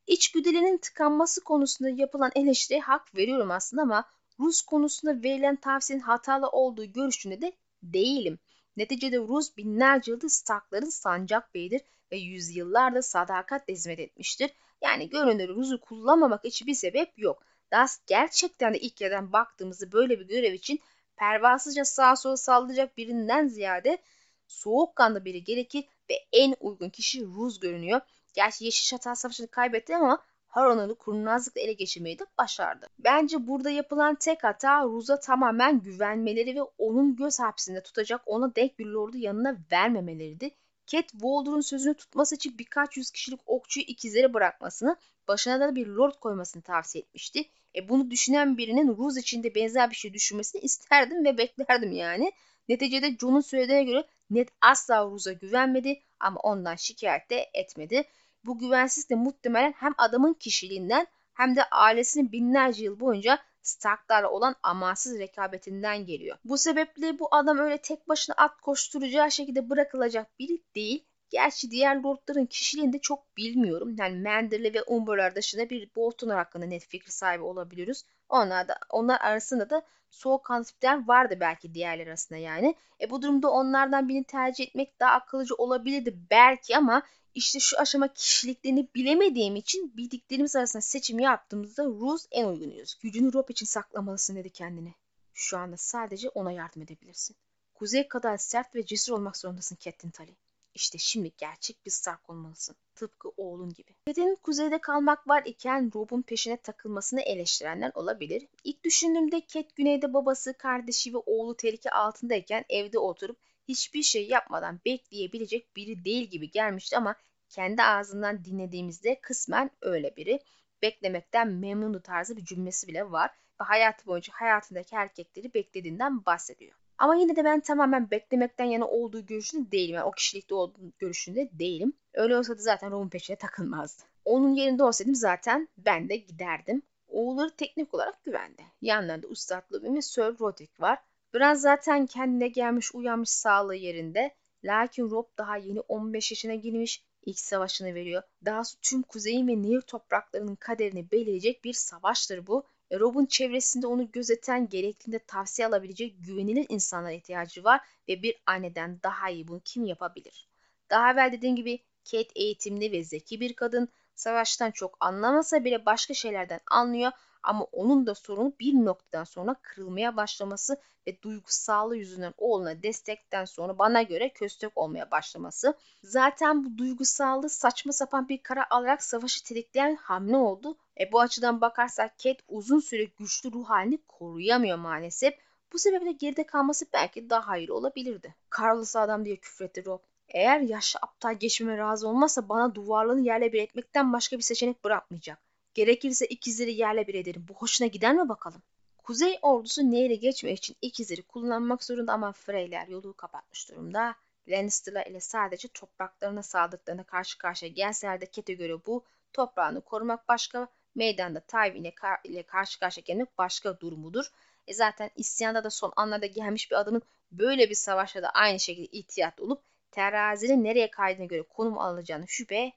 [0.07, 4.05] İçgüdülerinin tıkanması konusunda yapılan eleştiriye hak veriyorum aslında ama
[4.41, 8.39] Rus konusunda verilen tavsiyenin hatalı olduğu görüşünde de değilim.
[8.77, 11.81] Neticede Rus binlerce yıldır Starkların sancak beyidir
[12.13, 14.51] ve yüzyıllarda sadakatle hizmet etmiştir.
[14.83, 17.43] Yani görünür Rus'u kullanmamak için bir sebep yok.
[17.73, 20.81] Das gerçekten de ilk yerden baktığımızda böyle bir görev için
[21.17, 23.99] pervasızca sağa sola sallayacak birinden ziyade
[24.47, 28.01] soğukkanlı biri gerekir ve en uygun kişi Ruz görünüyor.
[28.35, 32.87] Gerçi Yeşil Şatal Savaşı'nı kaybetti ama Haronn'u kurnazlıkla ele geçirmeyi de başardı.
[32.99, 38.79] Bence burada yapılan tek hata Ruz'a tamamen güvenmeleri ve onun göz hapsinde tutacak ona denk
[38.79, 40.53] bir lordu yanına vermemeleridir.
[40.87, 44.97] Cat Walder'ın sözünü tutması için birkaç yüz kişilik okçuyu ikizlere bırakmasını,
[45.29, 47.45] başına da bir lord koymasını tavsiye etmişti.
[47.75, 52.33] E bunu düşünen birinin Ruz içinde benzer bir şey düşünmesini isterdim ve beklerdim yani.
[52.69, 58.03] Neticede John'un söylediğine göre Ned asla Ruz'a güvenmedi ama ondan şikayet de etmedi.
[58.45, 64.55] Bu güvensizlik de muhtemelen hem adamın kişiliğinden hem de ailesinin binlerce yıl boyunca Starklarla olan
[64.63, 66.39] amansız rekabetinden geliyor.
[66.45, 71.05] Bu sebeple bu adam öyle tek başına at koşturacağı şekilde bırakılacak biri değil.
[71.31, 73.97] Gerçi diğer lordların kişiliğini de çok bilmiyorum.
[73.99, 78.03] Yani Manderly ve Umber'lar dışında bir Bolton hakkında net fikri sahibi olabiliyoruz.
[78.29, 82.75] Onlar da onlar arasında da soğukkanlı tipler vardı belki diğerler arasında yani.
[83.01, 87.03] E bu durumda onlardan birini tercih etmek daha akıllıcı olabilirdi belki ama
[87.35, 92.99] işte şu aşama kişiliklerini bilemediğim için bildiklerimiz arasında seçim yaptığımızda Ruz en uygunuyuz.
[93.03, 94.95] Gücünü Rob için saklamalısın dedi kendine.
[95.35, 97.37] Şu anda sadece ona yardım edebilirsin.
[97.75, 100.37] Kuzey kadar sert ve cesur olmak zorundasın Catelyn Tully.
[100.77, 102.77] İşte şimdi gerçek bir Stark olmalısın.
[102.95, 103.95] Tıpkı oğlun gibi.
[104.07, 108.47] Ted'in kuzeyde kalmak var iken Rob'un peşine takılmasını eleştirenler olabilir.
[108.65, 113.37] İlk düşündüğümde Cat güneyde babası, kardeşi ve oğlu tehlike altındayken evde oturup
[113.69, 117.17] hiçbir şey yapmadan bekleyebilecek biri değil gibi gelmişti ama
[117.49, 120.41] kendi ağzından dinlediğimizde kısmen öyle biri.
[120.83, 126.86] Beklemekten memnunu tarzı bir cümlesi bile var ve hayatı boyunca hayatındaki erkekleri beklediğinden bahsediyor.
[126.99, 129.95] Ama yine de ben tamamen beklemekten yana olduğu görüşünde değilim.
[129.95, 131.93] Yani o kişilikte olduğu görüşünde değilim.
[132.15, 134.03] Öyle olsa da zaten Rob'un peşine takılmazdı.
[134.25, 136.83] Onun yerinde olsaydım zaten ben de giderdim.
[137.09, 138.63] Oğulları teknik olarak güvende.
[138.83, 140.99] Yanlarında Ustad Lubin ve Sir Roderick var.
[141.35, 144.35] Biraz zaten kendine gelmiş uyanmış sağlığı yerinde.
[144.65, 147.03] Lakin Rob daha yeni 15 yaşına girmiş.
[147.27, 148.23] İlk savaşını veriyor.
[148.45, 152.65] Daha tüm kuzeyin ve Nehir topraklarının kaderini belirleyecek bir savaştır bu.
[152.91, 159.03] E, Rob'un çevresinde onu gözeten, gerektiğinde tavsiye alabilecek güvenilir insanlara ihtiyacı var ve bir anneden
[159.03, 160.49] daha iyi bunu kim yapabilir?
[160.91, 161.79] Daha evvel dediğim gibi
[162.11, 163.89] Kate eğitimli ve zeki bir kadın.
[164.15, 170.17] Savaştan çok anlamasa bile başka şeylerden anlıyor ama onun da sorunu bir noktadan sonra kırılmaya
[170.17, 175.75] başlaması ve duygusallığı yüzünden oğluna destekten sonra bana göre köstek olmaya başlaması.
[176.03, 180.77] Zaten bu duygusallığı saçma sapan bir karar alarak savaşı tetikleyen hamle oldu.
[181.01, 185.35] E bu açıdan bakarsak Kate uzun süre güçlü ruh halini koruyamıyor maalesef.
[185.73, 188.35] Bu sebeple geride kalması belki daha hayır olabilirdi.
[188.61, 190.01] Carlos adam diye küfretti Rob.
[190.29, 195.46] Eğer yaşlı aptal geçmeme razı olmazsa bana duvarlarını yerle bir etmekten başka bir seçenek bırakmayacak.
[195.77, 197.47] Gerekirse ikizleri yerle bir ederim.
[197.49, 198.63] Bu hoşuna gider mi bakalım?
[198.99, 204.15] Kuzey ordusu nehri geçmek için ikizleri kullanmak zorunda ama Freyler yolu kapatmış durumda.
[204.49, 210.69] Lannister'lar ile sadece topraklarına saldıklarına karşı karşıya gelseler de Kete göre bu toprağını korumak başka,
[210.95, 214.31] meydanda Tywin ile, kar ile karşı karşıya gelmek başka durumudur.
[214.67, 218.87] E zaten isyanda da son anlarda gelmiş bir adamın böyle bir savaşta da aynı şekilde
[218.87, 222.73] ihtiyatlı olup terazinin nereye kaydığına göre konum alınacağını şüphe.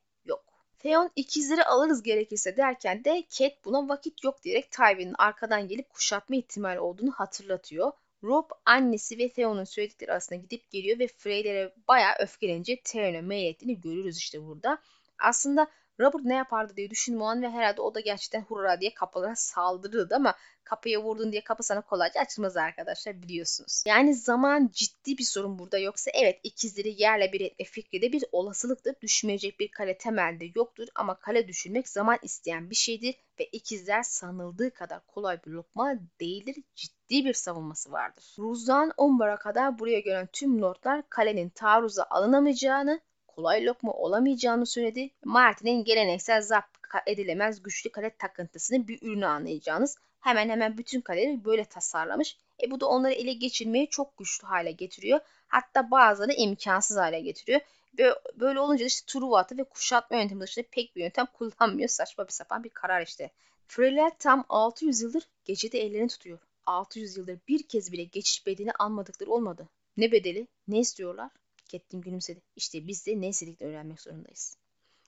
[0.79, 6.35] Theon ikizleri alırız gerekirse derken de Cat buna vakit yok diyerek Tywin'in arkadan gelip kuşatma
[6.35, 7.91] ihtimali olduğunu hatırlatıyor.
[8.23, 13.81] Rob annesi ve Theon'un söyledikleri arasında gidip geliyor ve Freylere bayağı öfkelenince Tyrion'a mail ettiğini
[13.81, 14.77] görürüz işte burada.
[15.19, 15.67] Aslında
[15.99, 19.35] Robert ne yapardı diye düşündüm o an ve herhalde o da gerçekten hurra diye kapılara
[19.35, 23.83] saldırırdı ama kapıya vurdun diye kapı sana kolayca açılmaz arkadaşlar biliyorsunuz.
[23.87, 28.23] Yani zaman ciddi bir sorun burada yoksa evet ikizleri yerle bir etme fikri de bir
[28.31, 28.95] olasılıktır.
[29.01, 34.73] Düşmeyecek bir kale temelde yoktur ama kale düşürmek zaman isteyen bir şeydir ve ikizler sanıldığı
[34.73, 36.55] kadar kolay bir lokma değildir.
[36.75, 38.35] Ciddi bir savunması vardır.
[38.39, 43.01] Ruz'dan Umbar'a kadar buraya gelen tüm lordlar kalenin taarruza alınamayacağını
[43.39, 45.09] kolay lokma olamayacağını söyledi.
[45.23, 51.65] Martin'in geleneksel zapt edilemez güçlü kale takıntısını bir ürünü anlayacağınız hemen hemen bütün kaleleri böyle
[51.65, 52.37] tasarlamış.
[52.63, 55.19] E bu da onları ele geçirmeyi çok güçlü hale getiriyor.
[55.47, 57.61] Hatta bazıları imkansız hale getiriyor.
[57.99, 61.89] Ve böyle olunca işte Truva ve kuşatma yöntemi dışında pek bir yöntem kullanmıyor.
[61.89, 63.31] Saçma bir sapan bir karar işte.
[63.67, 66.39] Freyler tam 600 yıldır gecede ellerini tutuyor.
[66.65, 69.69] 600 yıldır bir kez bile geçiş bedeli almadıkları olmadı.
[69.97, 70.47] Ne bedeli?
[70.67, 71.29] Ne istiyorlar?
[71.69, 72.41] Kettin gülümsedi.
[72.55, 74.57] İşte biz de ne istediklerini öğrenmek zorundayız.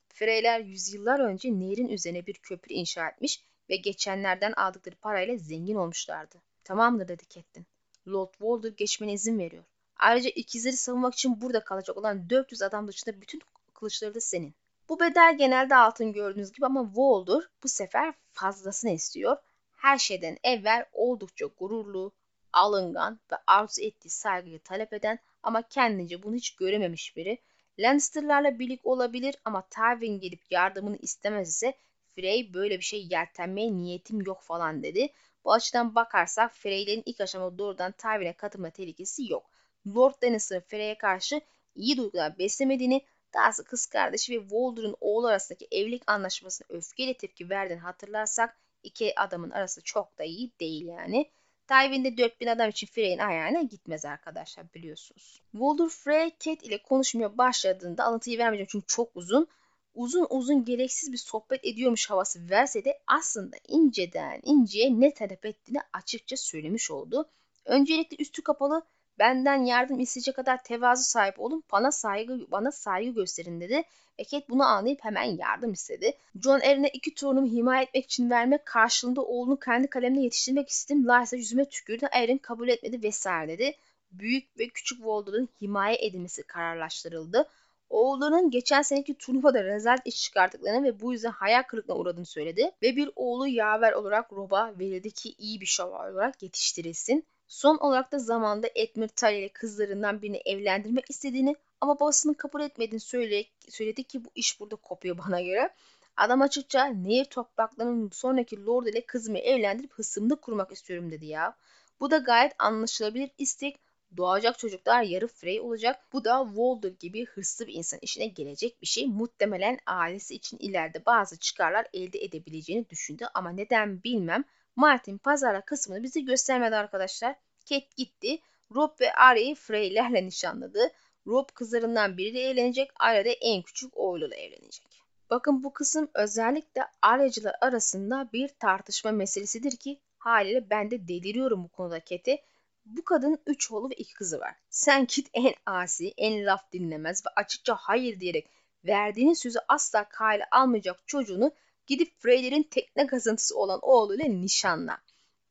[0.08, 6.42] Freyler yüzyıllar önce nehrin üzerine bir köprü inşa etmiş ve geçenlerden aldıkları parayla zengin olmuşlardı.
[6.64, 7.66] Tamamdır dedi Kettin.
[8.08, 9.64] Lord Walder geçmene izin veriyor.
[9.96, 13.42] Ayrıca ikizleri savunmak için burada kalacak olan 400 adam dışında bütün
[13.74, 14.56] kılıçları da senin.
[14.90, 19.38] Bu bedel genelde altın gördüğünüz gibi ama Walder bu sefer fazlasını istiyor.
[19.72, 22.12] Her şeyden evvel oldukça gururlu,
[22.54, 27.38] alıngan ve arzu ettiği saygıyı talep eden ama kendince bunu hiç görememiş biri.
[27.80, 31.74] Lannister'larla birlik olabilir ama Tywin gelip yardımını istemez ise
[32.16, 35.10] Frey böyle bir şey yeltenmeye niyetim yok falan dedi.
[35.46, 39.50] Bu açıdan bakarsak Frey'lerin ilk aşamada doğrudan Tywin'e katılma tehlikesi yok.
[39.96, 41.42] Lord Lannister Frey'e karşı
[41.76, 43.02] iyi duygular beslemediğini,
[43.34, 49.50] dahası kız kardeşi ve Walder'ın oğlu arasındaki evlilik anlaşmasına öfkeyle tepki verdiğini hatırlarsak iki adamın
[49.50, 51.32] arası çok da iyi değil yani.
[51.72, 55.42] Tywin'de 4000 adam için Frey'in ayağına gitmez arkadaşlar biliyorsunuz.
[55.52, 59.48] Walder Frey Cat ile konuşmaya başladığında alıntıyı vermeyeceğim çünkü çok uzun.
[59.96, 65.80] Uzun uzun gereksiz bir sohbet ediyormuş havası verse de aslında inceden inceye ne talep ettiğini
[65.94, 67.30] açıkça söylemiş oldu.
[67.66, 68.82] Öncelikle üstü kapalı
[69.22, 73.84] benden yardım isteyecek kadar tevazu sahip olun bana saygı bana saygı gösterin dedi.
[74.20, 76.14] Ve Kate bunu anlayıp hemen yardım istedi.
[76.44, 81.08] John Erin'e iki torunumu himaye etmek için vermek karşılığında oğlunu kendi kalemle yetiştirmek istedim.
[81.08, 82.08] Larsa yüzüme tükürdü.
[82.12, 83.76] Erin kabul etmedi vesaire dedi.
[84.12, 87.48] Büyük ve küçük Walder'ın himaye edilmesi kararlaştırıldı.
[87.90, 92.72] Oğullarının geçen seneki turnuvada rezalet iş çıkarttıklarını ve bu yüzden hayal kırıklığına uğradığını söyledi.
[92.82, 97.26] Ve bir oğlu yaver olarak Rob'a verildi ki iyi bir şövalye olarak yetiştirilsin.
[97.52, 103.00] Son olarak da zamanda Edmund Tully ile kızlarından birini evlendirmek istediğini ama babasının kabul etmediğini
[103.00, 105.70] söyledi, söyledi ki bu iş burada kopuyor bana göre.
[106.18, 111.56] Adam açıkça Nehir topraklarının sonraki Lord ile kızımı evlendirip hısımda kurmak istiyorum dedi ya.
[112.00, 113.80] Bu da gayet anlaşılabilir istek.
[114.18, 116.06] Doğacak çocuklar yarı Frey olacak.
[116.14, 119.08] Bu da Walder gibi hırslı bir insan işine gelecek bir şey.
[119.08, 124.44] Muhtemelen ailesi için ileride bazı çıkarlar elde edebileceğini düşündü ama neden bilmem.
[124.76, 127.36] Martin pazara kısmını bize göstermedi arkadaşlar.
[127.70, 128.40] Kate gitti.
[128.76, 130.92] Rob ve Arya'yı Frey'lerle nişanladı.
[131.28, 132.92] Rob kızlarından biriyle evlenecek.
[133.00, 134.86] Arya da en küçük oğluyla evlenecek.
[135.30, 141.68] Bakın bu kısım özellikle Aryacılar arasında bir tartışma meselesidir ki haliyle ben de deliriyorum bu
[141.68, 142.44] konuda Kate.
[142.86, 144.56] Bu kadının 3 oğlu ve 2 kızı var.
[144.70, 148.48] Sen git en asi, en laf dinlemez ve açıkça hayır diyerek
[148.86, 151.52] verdiğiniz sözü asla kale almayacak çocuğunu
[151.92, 154.98] gidip Freyler'in tekne kazıntısı olan oğluyla nişanla.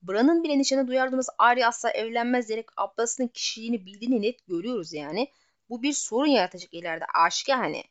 [0.03, 5.29] Bran'ın bile nişanı duyardığımız Arya asla evlenmez diyerek ablasının kişiliğini bildiğini net görüyoruz yani.
[5.71, 7.85] Bu bir sorun yaratacak ileride aşikar hani.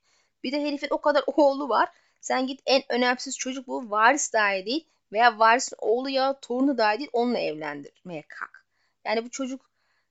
[0.43, 1.89] Bir de herifin o kadar oğlu var.
[2.21, 6.99] Sen git en önemsiz çocuk bu varis dahi değil veya varisin oğlu ya torunu dahi
[6.99, 8.65] değil onunla evlendirmeye kalk.
[9.05, 9.69] Yani bu çocuk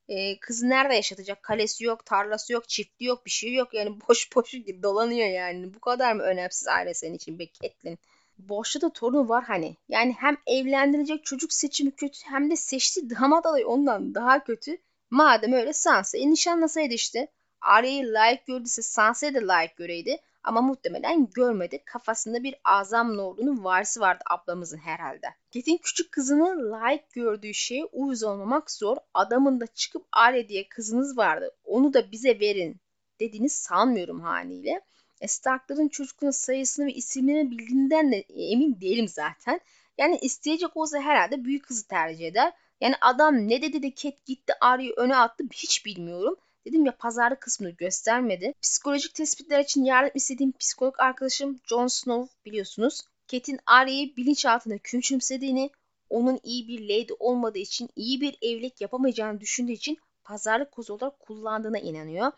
[0.09, 1.43] e, kızı nerede yaşatacak?
[1.43, 3.75] Kalesi yok, tarlası yok, çifti yok, bir şey yok.
[3.75, 5.75] Yani boş boş dolanıyor yani.
[5.75, 7.99] Bu kadar mı önemsiz aile senin için be Catelyn?
[8.39, 9.77] Boşta da torunu var hani.
[9.89, 14.79] Yani hem evlendirecek çocuk seçimi kötü hem de seçtiği damat adayı ondan daha kötü.
[15.11, 17.29] Madem öyle Sansa'yı nişanlasaydı işte.
[17.61, 20.19] Arya'yı layık gördüyse Sansa'yı da layık göreydi.
[20.43, 21.83] Ama muhtemelen görmedi.
[21.85, 25.27] Kafasında bir azam lordunun varisi vardı ablamızın herhalde.
[25.51, 28.97] Ket'in küçük kızını layık gördüğü şeye uyuz olmamak zor.
[29.15, 31.51] Adamın da çıkıp Arya diye kızınız vardı.
[31.65, 32.77] Onu da bize verin
[33.21, 34.81] dediğini sanmıyorum haliyle.
[35.27, 39.61] Stark'ların çocukların sayısını ve isimlerini bildiğinden de emin değilim zaten.
[39.99, 42.53] Yani isteyecek olsa herhalde büyük kızı tercih eder.
[42.81, 46.37] Yani adam ne dedi de Cat gitti Arya'yı öne attı hiç bilmiyorum.
[46.67, 48.55] Dedim ya pazarlık kısmını göstermedi.
[48.63, 53.01] Psikolojik tespitler için yardım istediğim psikolog arkadaşım Jon Snow biliyorsunuz.
[53.29, 55.71] Cat'in Arya'yı bilinçaltında küçümsediğini,
[56.11, 61.21] onun iyi bir lady olmadığı için, iyi bir evlilik yapamayacağını düşündüğü için pazarlık kozu olarak
[61.21, 62.33] kullandığına inanıyor.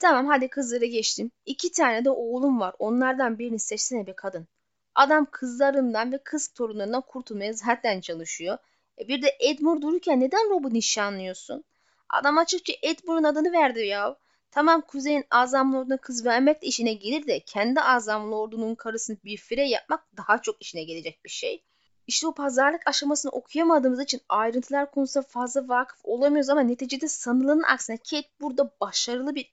[0.00, 1.30] Tamam hadi kızları geçtim.
[1.46, 2.74] İki tane de oğlum var.
[2.78, 4.48] Onlardan birini seçsene be kadın.
[4.94, 8.58] Adam kızlarından ve kız torunlarından kurtulmaya zaten çalışıyor.
[8.98, 11.64] E bir de Edmure dururken neden Rob'u nişanlıyorsun?
[12.08, 14.16] Adam açıkça Edmure'un adını verdi ya.
[14.50, 19.36] Tamam kuzeyin Azam Lord'una kız vermek de işine gelir de kendi Azam Lord'unun karısını bir
[19.36, 21.62] fire yapmak daha çok işine gelecek bir şey.
[22.06, 27.96] İşte o pazarlık aşamasını okuyamadığımız için ayrıntılar konusunda fazla vakıf olamıyoruz ama neticede sanılanın aksine
[27.96, 29.50] Kate burada başarılı bir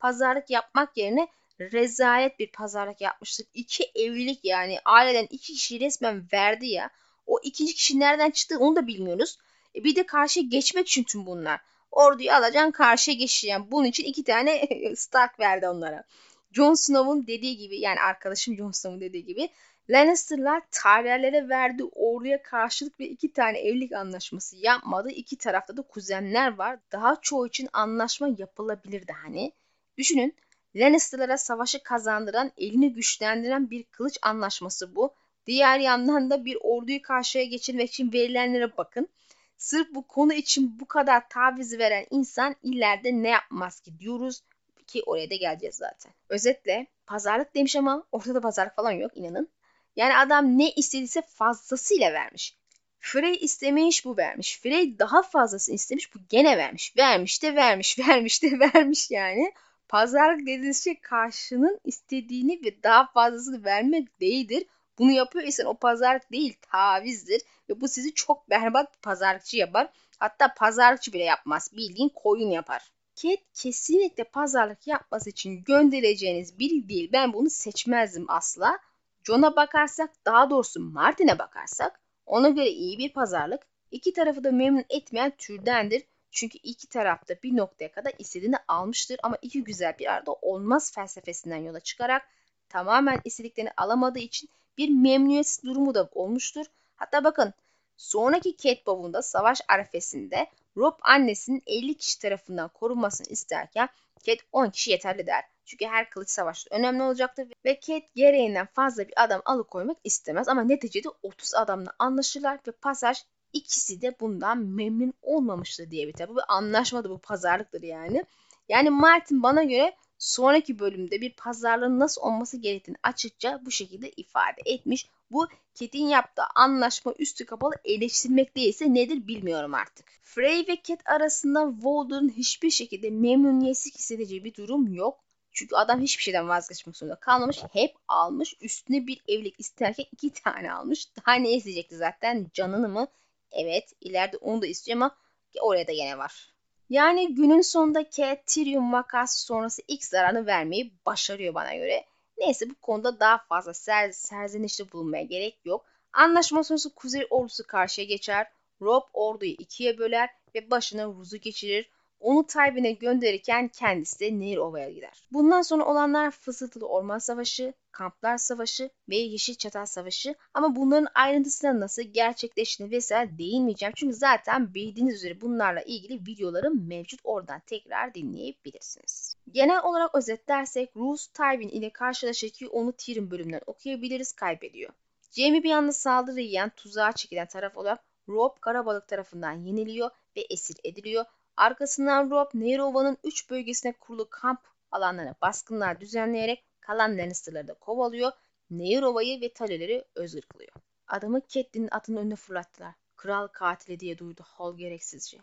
[0.00, 1.28] pazarlık yapmak yerine
[1.60, 3.46] rezalet bir pazarlık yapmıştır.
[3.54, 6.90] İki evlilik yani aileden iki kişi resmen verdi ya.
[7.26, 9.38] O ikinci kişi nereden çıktı onu da bilmiyoruz.
[9.74, 11.60] E bir de karşıya geçmek için tüm bunlar.
[11.90, 13.70] Orduyu alacaksın karşıya geçeceksin.
[13.70, 16.04] Bunun için iki tane Stark verdi onlara.
[16.52, 19.48] Jon Snow'un dediği gibi yani arkadaşım Jon Snow'un dediği gibi
[19.90, 25.10] Lannister'lar Tyrell'lere verdiği orduya karşılık bir iki tane evlilik anlaşması yapmadı.
[25.10, 26.78] İki tarafta da kuzenler var.
[26.92, 29.52] Daha çoğu için anlaşma yapılabilirdi hani.
[30.00, 30.34] Düşünün
[30.76, 35.14] Lannister'lara savaşı kazandıran, elini güçlendiren bir kılıç anlaşması bu.
[35.46, 39.08] Diğer yandan da bir orduyu karşıya geçirmek için verilenlere bakın.
[39.56, 44.42] Sırf bu konu için bu kadar taviz veren insan ileride ne yapmaz ki diyoruz
[44.86, 46.12] ki oraya da geleceğiz zaten.
[46.28, 49.48] Özetle pazarlık demiş ama ortada pazarlık falan yok inanın.
[49.96, 52.56] Yani adam ne istediyse fazlasıyla vermiş.
[52.98, 54.60] Frey istemiş bu vermiş.
[54.60, 56.96] Frey daha fazlasını istemiş bu gene vermiş.
[56.96, 59.52] Vermiş de vermiş, vermiş de vermiş yani.
[59.90, 64.66] Pazarlık dediğiniz şey karşının istediğini ve daha fazlasını vermek değildir.
[64.98, 67.42] Bunu yapıyor isen o pazarlık değil tavizdir.
[67.68, 69.90] Ve bu sizi çok berbat bir pazarlıkçı yapar.
[70.18, 71.70] Hatta pazarlıkçı bile yapmaz.
[71.76, 72.92] Bildiğin koyun yapar.
[73.16, 77.10] Cat kesinlikle pazarlık yapması için göndereceğiniz biri değil.
[77.12, 78.78] Ben bunu seçmezdim asla.
[79.24, 83.60] John'a bakarsak daha doğrusu Martin'e bakarsak ona göre iyi bir pazarlık.
[83.90, 86.02] İki tarafı da memnun etmeyen türdendir.
[86.30, 91.56] Çünkü iki tarafta bir noktaya kadar istediğini almıştır ama iki güzel bir arada olmaz felsefesinden
[91.56, 92.28] yola çıkarak
[92.68, 96.66] tamamen istediklerini alamadığı için bir memnuniyetsiz durumu da olmuştur.
[96.96, 97.54] Hatta bakın
[97.96, 98.78] sonraki Cat
[99.24, 103.88] savaş arifesinde Rob annesinin 50 kişi tarafından korunmasını isterken
[104.22, 105.44] Cat 10 kişi yeterli der.
[105.64, 110.64] Çünkü her kılıç savaşta önemli olacaktır ve Cat gereğinden fazla bir adam alıkoymak istemez ama
[110.64, 116.34] neticede 30 adamla anlaşırlar ve pasaj ikisi de bundan memnun olmamıştır diye bir tabi.
[116.34, 118.24] Bu anlaşmadı bu pazarlıktır yani.
[118.68, 124.60] Yani Martin bana göre sonraki bölümde bir pazarlığın nasıl olması gerektiğini açıkça bu şekilde ifade
[124.64, 125.06] etmiş.
[125.30, 130.06] Bu Cat'in yaptığı anlaşma üstü kapalı eleştirmek değilse nedir bilmiyorum artık.
[130.22, 135.24] Frey ve Cat arasında Walder'ın hiçbir şekilde memnuniyetsiz hissedeceği bir durum yok.
[135.52, 137.62] Çünkü adam hiçbir şeyden vazgeçmek zorunda kalmamış.
[137.72, 138.54] Hep almış.
[138.60, 141.08] Üstüne bir evlilik isterken iki tane almış.
[141.16, 142.46] Daha ne isteyecekti zaten?
[142.54, 143.08] Canını mı?
[143.52, 143.92] Evet.
[144.00, 145.16] ileride onu da istiyor ama
[145.62, 146.52] oraya da gene var.
[146.90, 152.04] Yani günün sonunda Cat Tyrion vakası sonrası ilk zararını vermeyi başarıyor bana göre.
[152.38, 155.86] Neyse bu konuda daha fazla ser, serzenişte bulunmaya gerek yok.
[156.12, 158.46] Anlaşma sonrası Kuzey ordusu karşıya geçer.
[158.82, 161.90] Rob orduyu ikiye böler ve başına Ruz'u geçirir.
[162.20, 165.22] Onu Tywin'e gönderirken kendisi de Nehir Ova'ya gider.
[165.32, 171.80] Bundan sonra olanlar Fısıltılı Orman Savaşı, Kamplar Savaşı ve Yeşil Çatal Savaşı ama bunların ayrıntısına
[171.80, 173.92] nasıl gerçekleştiğini vesaire değinmeyeceğim.
[173.96, 177.20] Çünkü zaten bildiğiniz üzere bunlarla ilgili videolarım mevcut.
[177.24, 179.34] Oradan tekrar dinleyebilirsiniz.
[179.52, 184.92] Genel olarak özetlersek Roose Tywin ile karşılaşır ki onu Tyrion bölümünden okuyabiliriz kaybediyor.
[185.32, 190.76] Jaime bir anda saldırı yiyen tuzağa çekilen taraf olarak Rob Karabalık tarafından yeniliyor ve esir
[190.84, 191.24] ediliyor.
[191.60, 198.32] Arkasından Rob Nehrova'nın üç bölgesine kurulu kamp alanlarına baskınlar düzenleyerek kalan Lannister'ları da kovalıyor.
[198.70, 200.72] Nehrova'yı ve Taleleri özgür kılıyor.
[201.08, 202.94] Adamı Catelyn'in atının önüne fırlattılar.
[203.16, 205.38] Kral katili diye duydu Hall gereksizce.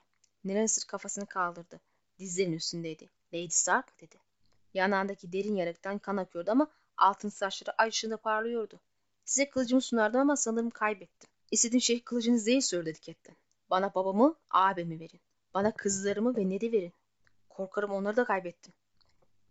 [0.45, 1.80] Lannister kafasını kaldırdı.
[2.19, 3.10] Dizlerinin üstündeydi.
[3.34, 4.15] Lady Stark dedi.
[4.73, 8.80] Yanağındaki derin yarıktan kan akıyordu ama altın saçları ay ışığında parlıyordu.
[9.25, 11.30] Size kılıcımı sunardım ama sanırım kaybettim.
[11.51, 13.38] İstediğim şey kılıcınız değil söyledi Catelyn.
[13.69, 15.26] Bana babamı, abimi verin.
[15.58, 16.93] Bana kızlarımı ve Ned'i verin.
[17.50, 18.74] Korkarım onları da kaybettim.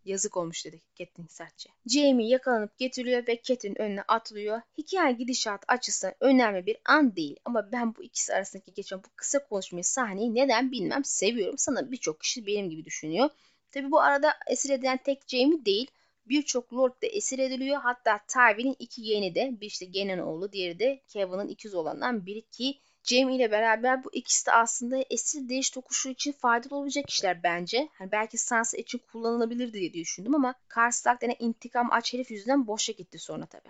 [0.05, 1.71] Yazık olmuş dedi Catelyn sertçe.
[1.87, 4.61] Jamie yakalanıp getiriliyor ve Cat'in önüne atılıyor.
[4.79, 9.39] Hikaye gidişat açısından önemli bir an değil ama ben bu ikisi arasındaki geçen bu kısa
[9.49, 11.59] konuşmayı sahneyi neden bilmem seviyorum.
[11.59, 13.31] Sana birçok kişi benim gibi düşünüyor.
[13.71, 15.91] Tabi bu arada esir edilen tek Jamie değil.
[16.27, 17.81] Birçok lord da esir ediliyor.
[17.81, 22.43] Hatta Tywin'in iki yeğeni de bir işte Gen'in oğlu diğeri de Kevin'in ikiz olandan biri
[22.43, 27.43] ki Jamie ile beraber bu ikisi de aslında esir değiş tokuşu için faydalı olacak işler
[27.43, 27.89] bence.
[27.93, 32.93] Hani belki Sansa için kullanılabilir diye düşündüm ama Karstark denen intikam aç herif yüzünden boşa
[32.93, 33.69] gitti sonra tabi.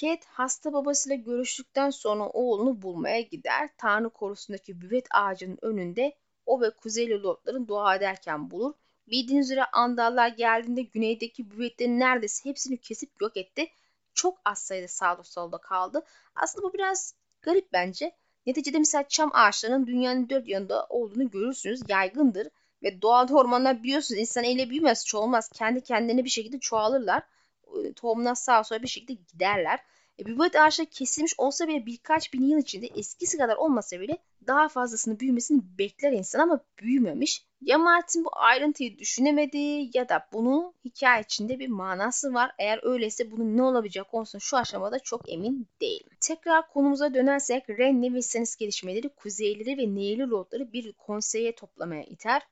[0.00, 3.68] Kate hasta babasıyla görüştükten sonra oğlunu bulmaya gider.
[3.78, 8.74] Tanrı korusundaki büvet ağacının önünde o ve kuzeyli lordların dua ederken bulur.
[9.08, 13.66] Bildiğiniz üzere Andallar geldiğinde güneydeki büvetlerin neredeyse hepsini kesip yok etti.
[14.14, 16.04] Çok az sayıda sağda solda kaldı.
[16.34, 18.12] Aslında bu biraz garip bence.
[18.48, 21.80] Neticede mesela çam ağaçlarının dünyanın dört yanında olduğunu görürsünüz.
[21.88, 22.48] Yaygındır.
[22.82, 25.48] Ve doğal hormonlar biliyorsunuz insan eliyle büyümez, çoğalmaz.
[25.48, 27.22] Kendi kendine bir şekilde çoğalırlar.
[27.96, 29.80] Tohumdan sağa sola bir şekilde giderler.
[30.18, 34.68] E, büyümet ağaçları kesilmiş olsa bile birkaç bin yıl içinde eskisi kadar olmasa bile daha
[34.68, 37.44] fazlasını büyümesini bekler insan ama büyümemiş.
[37.60, 42.50] Ya Martin bu ayrıntıyı düşünemedi ya da bunu hikaye içinde bir manası var.
[42.58, 46.16] Eğer öyleyse bunun ne olabilecek konusunda şu aşamada çok emin değilim.
[46.20, 52.42] Tekrar konumuza dönersek Renly ve Stannis gelişmeleri kuzeyleri ve nehirli lordları bir konseye toplamaya iter.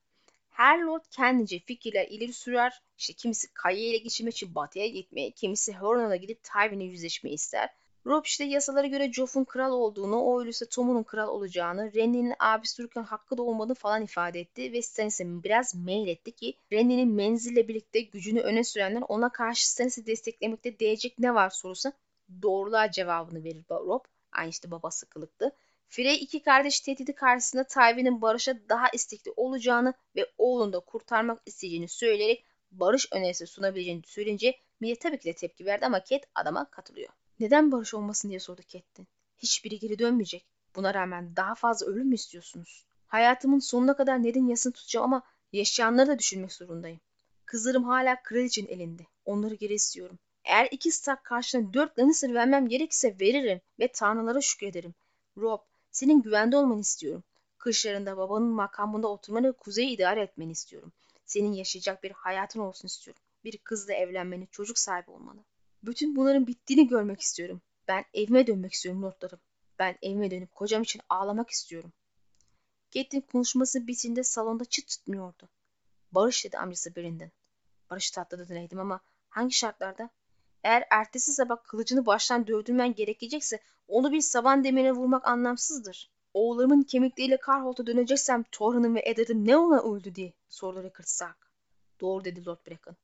[0.56, 2.82] Her lord kendince fikirler ileri sürer.
[2.98, 7.70] İşte kimisi Kaya ile geçirmek için batıya gitmeyi, kimisi Horn'a gidip Tywin'e yüzleşmeyi ister.
[8.06, 13.02] Rob işte yasalara göre Joff'un kral olduğunu, o ölürse Tom'un kral olacağını, Renly'nin abisi dururken
[13.02, 18.00] hakkı da olmadığını falan ifade etti ve Stannis'e biraz mail etti ki Renly'nin menzille birlikte
[18.00, 21.92] gücünü öne sürenler ona karşı Stannis'i desteklemekte değecek ne var sorusu
[22.42, 24.04] doğruluğa cevabını verir Rob.
[24.32, 25.52] Aynı işte babası kılıktı.
[25.88, 31.88] Frey iki kardeş tehdidi karşısında Tywin'in barışa daha istekli olacağını ve oğlunu da kurtarmak isteyeceğini
[31.88, 37.08] söyleyerek barış önerisi sunabileceğini söyleyince Mia tabii ki de tepki verdi ama Cat adama katılıyor.
[37.40, 39.08] Neden barış olmasın diye sordu Catelyn.
[39.38, 40.46] Hiçbiri geri dönmeyecek.
[40.76, 42.84] Buna rağmen daha fazla ölüm mü istiyorsunuz?
[43.06, 45.22] Hayatımın sonuna kadar Ned'in yasını tutacağım ama
[45.52, 47.00] yaşayanları da düşünmek zorundayım.
[47.46, 49.02] Kızlarım hala kraliçenin elinde.
[49.24, 50.18] Onları geri istiyorum.
[50.44, 54.94] Eğer iki Stark karşına dört Lannister vermem gerekirse veririm ve tanrılara şükrederim.
[55.38, 55.60] Rob,
[55.96, 57.24] senin güvende olmanı istiyorum.
[57.58, 60.92] Kışlarında babanın makamında oturmanı ve kuzeyi idare etmeni istiyorum.
[61.26, 63.22] Senin yaşayacak bir hayatın olsun istiyorum.
[63.44, 65.44] Bir kızla evlenmeni, çocuk sahibi olmanı.
[65.82, 67.60] Bütün bunların bittiğini görmek istiyorum.
[67.88, 69.38] Ben evime dönmek istiyorum lordlarım.
[69.78, 71.92] Ben evime dönüp kocam için ağlamak istiyorum.
[72.90, 75.48] Catelyn konuşması bitince salonda çıt tutmuyordu.
[76.12, 77.30] Barış dedi amcası birinden.
[77.90, 80.10] Barış tatlı deneydim ama hangi şartlarda?
[80.66, 86.10] Eğer ertesi sabah kılıcını baştan dövdürmen gerekecekse onu bir saban demirine vurmak anlamsızdır.
[86.34, 91.50] Oğullarımın kemikleriyle Karholt'a döneceksem Torhan'ın ve Eddard'ın ne ona öldü diye sordu Rickard Stark.
[92.00, 92.96] Doğru dedi Lord Bracken.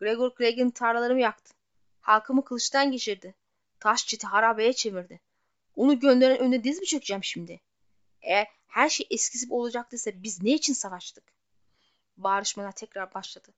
[0.00, 1.54] Gregor Craig'in tarlalarımı yaktı.
[2.00, 3.34] Halkımı kılıçtan geçirdi.
[3.80, 5.20] Taş çiti harabeye çevirdi.
[5.76, 7.60] Onu gönderen önüne diz mi çökeceğim şimdi?
[8.22, 11.24] Eğer her şey eskisi olacaktıysa biz ne için savaştık?
[12.16, 13.48] Bağırışmalar tekrar başladı.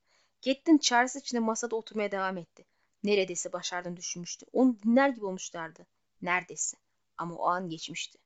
[0.40, 2.64] Catelyn çaresiz içinde masada oturmaya devam etti.
[3.06, 4.46] Neredeyse başardığını düşünmüştü.
[4.52, 5.86] Onu dinler gibi olmuşlardı.
[6.22, 6.76] Neredeyse.
[7.18, 8.18] Ama o an geçmişti.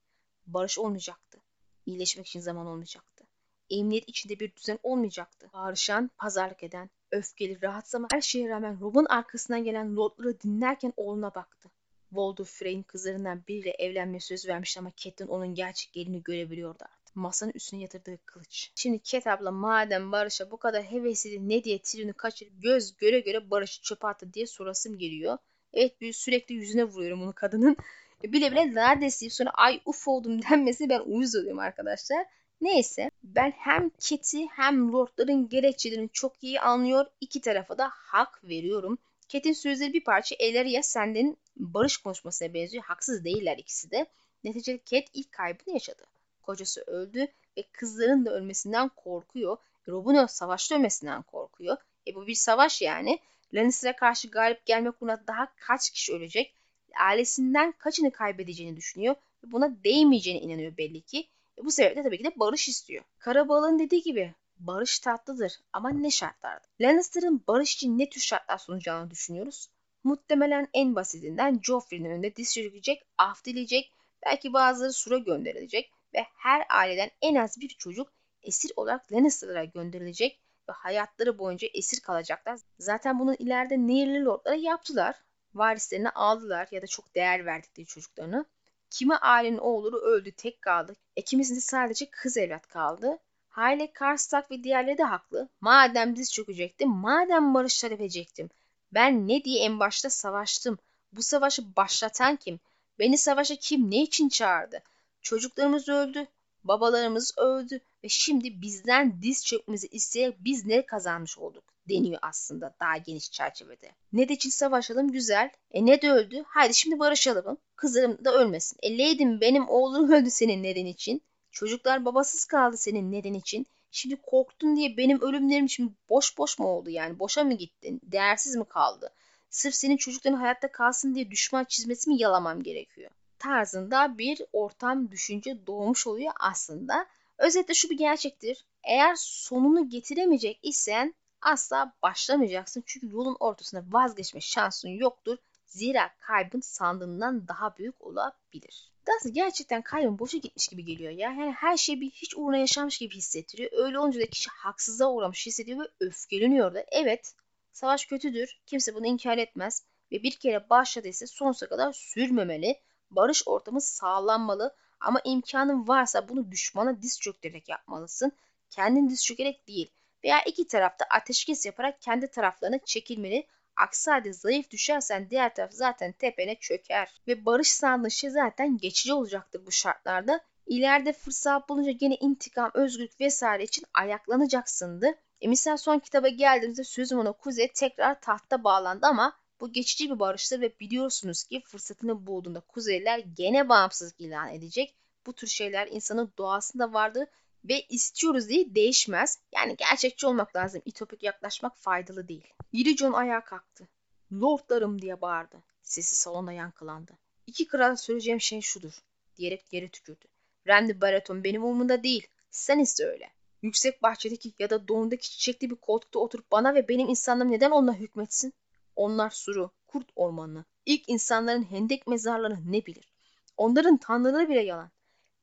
[0.47, 1.39] Barış olmayacaktı.
[1.87, 3.25] İyileşmek için zaman olmayacaktı.
[3.71, 5.51] Emniyet içinde bir düzen olmayacaktı.
[5.53, 11.35] Bağırışan, pazarlık eden, öfkeli, rahatsız ama her şeye rağmen Rob'un arkasından gelen lordları dinlerken oğluna
[11.35, 11.71] baktı.
[12.09, 17.00] Waldo Frey'in kızlarından biriyle evlenmeye söz vermişti ama Catelyn onun gerçek gelini görebiliyordu artık.
[17.15, 18.73] Masanın üstüne yatırdığı kılıç.
[18.75, 23.51] Şimdi Cat abla madem Barış'a bu kadar hevesliydi ne diye Tyrion'u kaçırıp göz göre göre
[23.51, 25.39] Barış'ı çöpe attı diye sorasım geliyor.
[25.73, 27.77] Evet bir sürekli yüzüne vuruyorum onu kadının.
[28.25, 32.27] Bile bile neredeyse sonra ay uf oldum denmesi ben uyuz oluyorum arkadaşlar.
[32.61, 37.07] Neyse ben hem Cat'i hem Lord'ların gerekçelerini çok iyi anlıyor.
[37.21, 38.99] İki tarafa da hak veriyorum.
[39.29, 42.85] Cat'in sözleri bir parça elleri ya senden barış konuşmasına benziyor.
[42.85, 44.07] Haksız değiller ikisi de.
[44.45, 46.07] Neticede Cat ilk kaybını yaşadı.
[46.43, 47.27] Kocası öldü
[47.57, 49.57] ve kızların da ölmesinden korkuyor.
[49.89, 51.77] Rob'un savaşta ölmesinden korkuyor.
[52.07, 53.19] E bu bir savaş yani.
[53.55, 56.55] Lannister'a karşı galip gelmek uğruna daha kaç kişi ölecek?
[57.01, 59.15] Ailesinden kaçını kaybedeceğini düşünüyor
[59.45, 61.29] ve buna değmeyeceğine inanıyor belli ki.
[61.59, 63.05] E bu sebeple tabii ki de barış istiyor.
[63.19, 66.67] Karabal'ın dediği gibi barış tatlıdır ama ne şartlarda?
[66.81, 69.69] Lannister'ın barış için ne tür şartlar sunacağını düşünüyoruz.
[70.05, 73.93] Muhtemelen en basitinden Joffrey'nin önünde diz çökecek, af dileyecek,
[74.27, 80.41] belki bazıları sura gönderilecek ve her aileden en az bir çocuk esir olarak Lannister'lara gönderilecek
[80.69, 82.59] ve hayatları boyunca esir kalacaklar.
[82.79, 85.17] Zaten bunu ileride Nehirli Lord'lara yaptılar.
[85.55, 88.45] Varislerini aldılar ya da çok değer verdikleri çocuklarını.
[88.91, 90.97] Kimi ailenin oğulları öldü, tek kaldı.
[91.17, 93.19] E kimisinde sadece kız evlat kaldı.
[93.49, 95.49] Hayle Karstak ve diğerleri de haklı.
[95.61, 98.51] Madem diz çökecektim, madem barış talep edecektim.
[98.93, 100.79] Ben ne diye en başta savaştım?
[101.13, 102.61] Bu savaşı başlatan kim?
[102.99, 104.83] Beni savaşa kim ne için çağırdı?
[105.23, 106.27] Çocuklarımız öldü,
[106.65, 112.97] babalarımız öldü ve şimdi bizden diz çökmemizi isteyerek biz ne kazanmış olduk deniyor aslında daha
[112.97, 113.93] geniş çerçevede.
[114.13, 115.51] Ne de için savaşalım güzel.
[115.71, 116.45] E ne de öldü.
[116.47, 117.59] Haydi şimdi barışalım.
[117.77, 118.79] Kızlarım da ölmesin.
[118.83, 121.23] E Leydim benim oğlum öldü senin neden için.
[121.51, 123.67] Çocuklar babasız kaldı senin neden için.
[123.91, 127.19] Şimdi korktun diye benim ölümlerim için boş boş mu oldu yani?
[127.19, 128.01] Boşa mı gittin?
[128.03, 129.13] Değersiz mi kaldı?
[129.51, 133.11] Sırf senin çocukların hayatta kalsın diye düşman çizmesi mi yalamam gerekiyor?
[133.41, 137.07] Tarzında bir ortam düşünce doğmuş oluyor aslında.
[137.39, 138.65] Özetle şu bir gerçektir.
[138.85, 142.83] Eğer sonunu getiremeyecek isen asla başlamayacaksın.
[142.87, 145.39] Çünkü yolun ortasında vazgeçme şansın yoktur.
[145.67, 148.91] Zira kaybın sandığından daha büyük olabilir.
[149.07, 151.33] Daha gerçekten kaybın boşa gitmiş gibi geliyor ya.
[151.33, 153.71] Yani her şey bir hiç uğruna yaşanmış gibi hissettiriyor.
[153.73, 156.85] Öyle olunca da kişi haksızlığa uğramış hissediyor ve öfkeleniyor da.
[156.93, 157.35] Evet
[157.73, 158.61] savaş kötüdür.
[158.67, 159.85] Kimse bunu inkar etmez.
[160.13, 162.81] Ve bir kere başladıysa sonsuza kadar sürmemeli.
[163.11, 164.75] Barış ortamı sağlanmalı.
[165.01, 168.33] Ama imkanın varsa bunu düşmana diz çöktürerek yapmalısın.
[168.71, 169.91] Kendin diz çökerek değil
[170.25, 173.47] veya iki tarafta ateşkes yaparak kendi taraflarına çekilmeli.
[173.77, 177.21] Aksi halde zayıf düşersen diğer taraf zaten tepene çöker.
[177.29, 180.41] Ve barış sandığın zaten geçici olacaktır bu şartlarda.
[180.67, 185.07] İleride fırsat bulunca gene intikam, özgürlük vesaire için ayaklanacaksındı.
[185.41, 190.19] E misal son kitaba geldiğimizde sözüm ona Kuzey tekrar tahta bağlandı ama bu geçici bir
[190.19, 194.95] barıştır ve biliyorsunuz ki fırsatını bulduğunda Kuzeyler gene bağımsızlık ilan edecek.
[195.27, 197.29] Bu tür şeyler insanın doğasında vardır
[197.65, 199.39] ve istiyoruz diye değişmez.
[199.55, 200.83] Yani gerçekçi olmak lazım.
[200.85, 202.47] İtopik yaklaşmak faydalı değil.
[202.73, 203.89] Yiri John ayağa kalktı.
[204.33, 205.63] Lordlarım diye bağırdı.
[205.83, 207.13] Sesi salonda yankılandı.
[207.47, 209.03] İki kral söyleyeceğim şey şudur.
[209.37, 210.25] Diyerek yere tükürdü.
[210.69, 212.27] Randy Baraton benim umurumda değil.
[212.51, 213.31] Sen ise öyle.
[213.63, 217.95] Yüksek bahçedeki ya da doğumdaki çiçekli bir koltukta oturup bana ve benim insanlarım neden onunla
[217.95, 218.53] hükmetsin?
[219.01, 223.13] Onlar suru, kurt ormanını, ilk insanların hendek mezarlarını ne bilir?
[223.57, 224.91] Onların tanrıları bile yalan.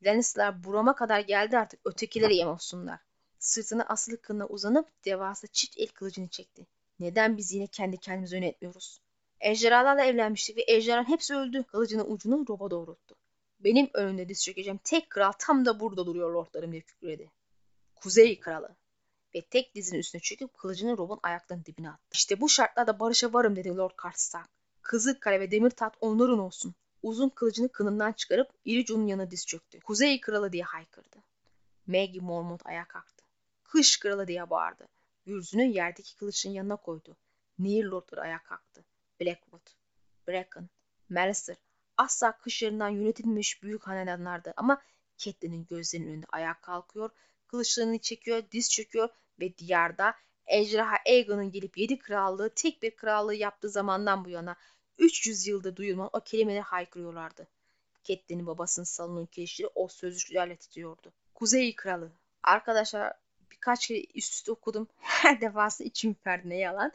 [0.01, 2.99] Lannister'lar burama kadar geldi artık ötekileri yem olsunlar.
[3.39, 6.67] Sırtını asılı kılına uzanıp devasa çift el kılıcını çekti.
[6.99, 9.01] Neden biz yine kendi kendimizi yönetmiyoruz?
[9.39, 11.63] Ejderhalarla evlenmiştik ve ejderhaların hepsi öldü.
[11.63, 13.15] Kılıcının ucunu Rob'a doğrulttu.
[13.59, 17.31] Benim önümde diz çökeceğim tek kral tam da burada duruyor lordlarım diye kükredi.
[17.95, 18.75] Kuzey kralı.
[19.35, 22.07] Ve tek dizinin üstüne çöküp kılıcını Rob'un ayaklarının dibine attı.
[22.11, 24.49] İşte bu şartlarda barışa varım dedi Lord Karstark.
[24.81, 29.79] Kızılkale ve demir tat onların olsun uzun kılıcını kınından çıkarıp Iricu'nun yanına diz çöktü.
[29.79, 31.17] Kuzey kralı diye haykırdı.
[31.87, 33.25] Maggie Mormont ayağa kalktı.
[33.63, 34.87] Kış kralı diye bağırdı.
[35.25, 37.17] Gürzünü yerdeki kılıçın yanına koydu.
[37.59, 38.85] Nehir lordları ayağa kalktı.
[39.19, 39.67] Blackwood,
[40.27, 40.69] Bracken,
[41.09, 41.55] Mallister
[41.97, 44.81] asla kışlarından yönetilmiş büyük hanedanlardı ama
[45.17, 47.09] Catelyn'in gözlerinin önünde ayağa kalkıyor,
[47.47, 50.13] kılıçlarını çekiyor, diz çöküyor ve diyarda
[50.47, 54.55] Ejderha Aegon'un gelip yedi krallığı tek bir krallığı yaptığı zamandan bu yana
[54.97, 57.47] 300 yılda duyulmayan o kelimeleri haykırıyorlardı.
[58.03, 61.13] Catelyn'in babasının salonun kirişleri o sözcüklerle titriyordu.
[61.33, 62.11] Kuzey Kralı.
[62.43, 63.13] Arkadaşlar
[63.51, 64.87] birkaç kere üst üste okudum.
[64.97, 66.91] Her defasında içim ne yalan.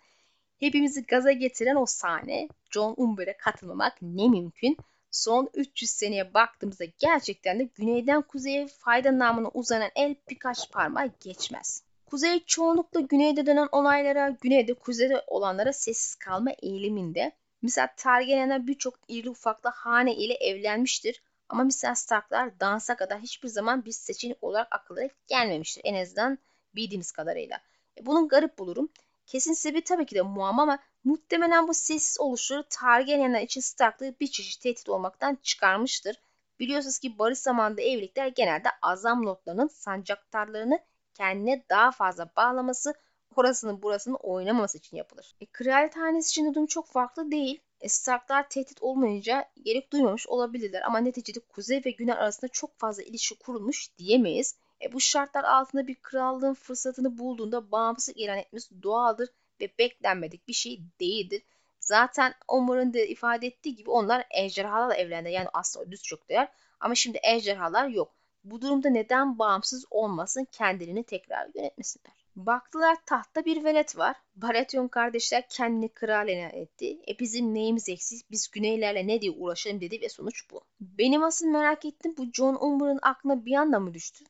[0.60, 2.48] Hepimizi gaza getiren o sahne.
[2.70, 4.76] John Umber'e katılmamak ne mümkün.
[5.12, 11.82] Son 300 seneye baktığımızda gerçekten de güneyden kuzeye fayda namına uzanan el birkaç parmağı geçmez.
[12.06, 17.32] Kuzey çoğunlukla güneyde dönen olaylara, güneyde kuzeyde olanlara sessiz kalma eğiliminde.
[17.62, 21.22] Mesela Targaryenler birçok iri ufaklı hane ile evlenmiştir.
[21.48, 25.82] Ama misal Starklar dansa kadar hiçbir zaman bir seçenek olarak akıllara gelmemiştir.
[25.84, 26.38] En azından
[26.74, 27.60] bildiğimiz kadarıyla.
[28.00, 28.88] E, bunun garip bulurum.
[29.26, 34.26] Kesin sebebi tabii ki de muamma ama muhtemelen bu sessiz oluşları Targaryenler için Stark'ları bir
[34.26, 36.16] çeşit tehdit olmaktan çıkarmıştır.
[36.60, 40.78] Biliyorsunuz ki barış zamanında evlilikler genelde azam lordlarının sancaktarlarını
[41.14, 42.94] kendine daha fazla bağlaması,
[43.36, 45.34] orasının burasını oynamaması için yapılır.
[45.40, 47.60] E, kraliyet hanesi için durum çok farklı değil.
[47.80, 53.02] E, Starklar tehdit olmayınca gerek duymamış olabilirler ama neticede kuzey ve güney arasında çok fazla
[53.02, 54.56] ilişki kurulmuş diyemeyiz.
[54.82, 59.28] E, bu şartlar altında bir krallığın fırsatını bulduğunda bağımsız ilan etmesi doğaldır
[59.60, 61.42] ve beklenmedik bir şey değildir.
[61.80, 65.30] Zaten Omar'ın da ifade ettiği gibi onlar ejderhalarla evlendi.
[65.30, 66.48] Yani aslında düz çok değer.
[66.80, 68.12] Ama şimdi ejderhalar yok.
[68.44, 72.12] Bu durumda neden bağımsız olmasın kendilerini tekrar yönetmesinler.
[72.36, 74.16] Baktılar tahtta bir velet var.
[74.36, 76.98] Baratheon kardeşler kendini kral ilan etti.
[77.08, 78.30] E bizim neyimiz eksik?
[78.30, 80.60] Biz güneylerle ne diye uğraşalım dedi ve sonuç bu.
[80.80, 84.24] Benim asıl merak ettim bu John Umber'ın aklına bir anda mı düştü?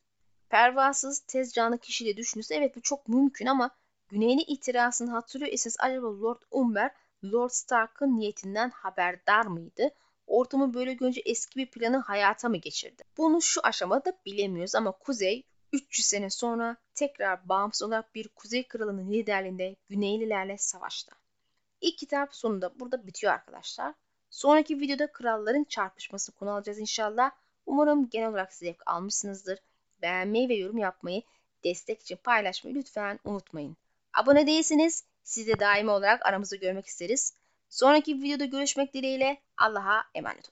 [0.53, 3.69] Pervasız, tez canlı kişiyle düşünürse evet bu çok mümkün ama
[4.09, 6.91] güneyli itirazını hatırlıyor esas acaba Lord Umber
[7.23, 9.89] Lord Stark'ın niyetinden haberdar mıydı?
[10.27, 13.03] Ortamı böyle görünce eski bir planı hayata mı geçirdi?
[13.17, 19.11] Bunu şu aşamada bilemiyoruz ama Kuzey 300 sene sonra tekrar bağımsız olarak bir Kuzey Kralı'nın
[19.11, 21.15] liderliğinde Güneylilerle savaştı.
[21.81, 23.93] İlk kitap sonunda burada bitiyor arkadaşlar.
[24.29, 27.31] Sonraki videoda kralların çarpışmasını konu alacağız inşallah.
[27.65, 29.59] Umarım genel olarak zevk almışsınızdır.
[30.03, 31.21] Beğenmeyi ve yorum yapmayı,
[31.63, 33.77] destek için paylaşmayı lütfen unutmayın.
[34.13, 37.33] Abone değilseniz siz de daimi olarak aramızda görmek isteriz.
[37.69, 40.51] Sonraki videoda görüşmek dileğiyle Allah'a emanet olun.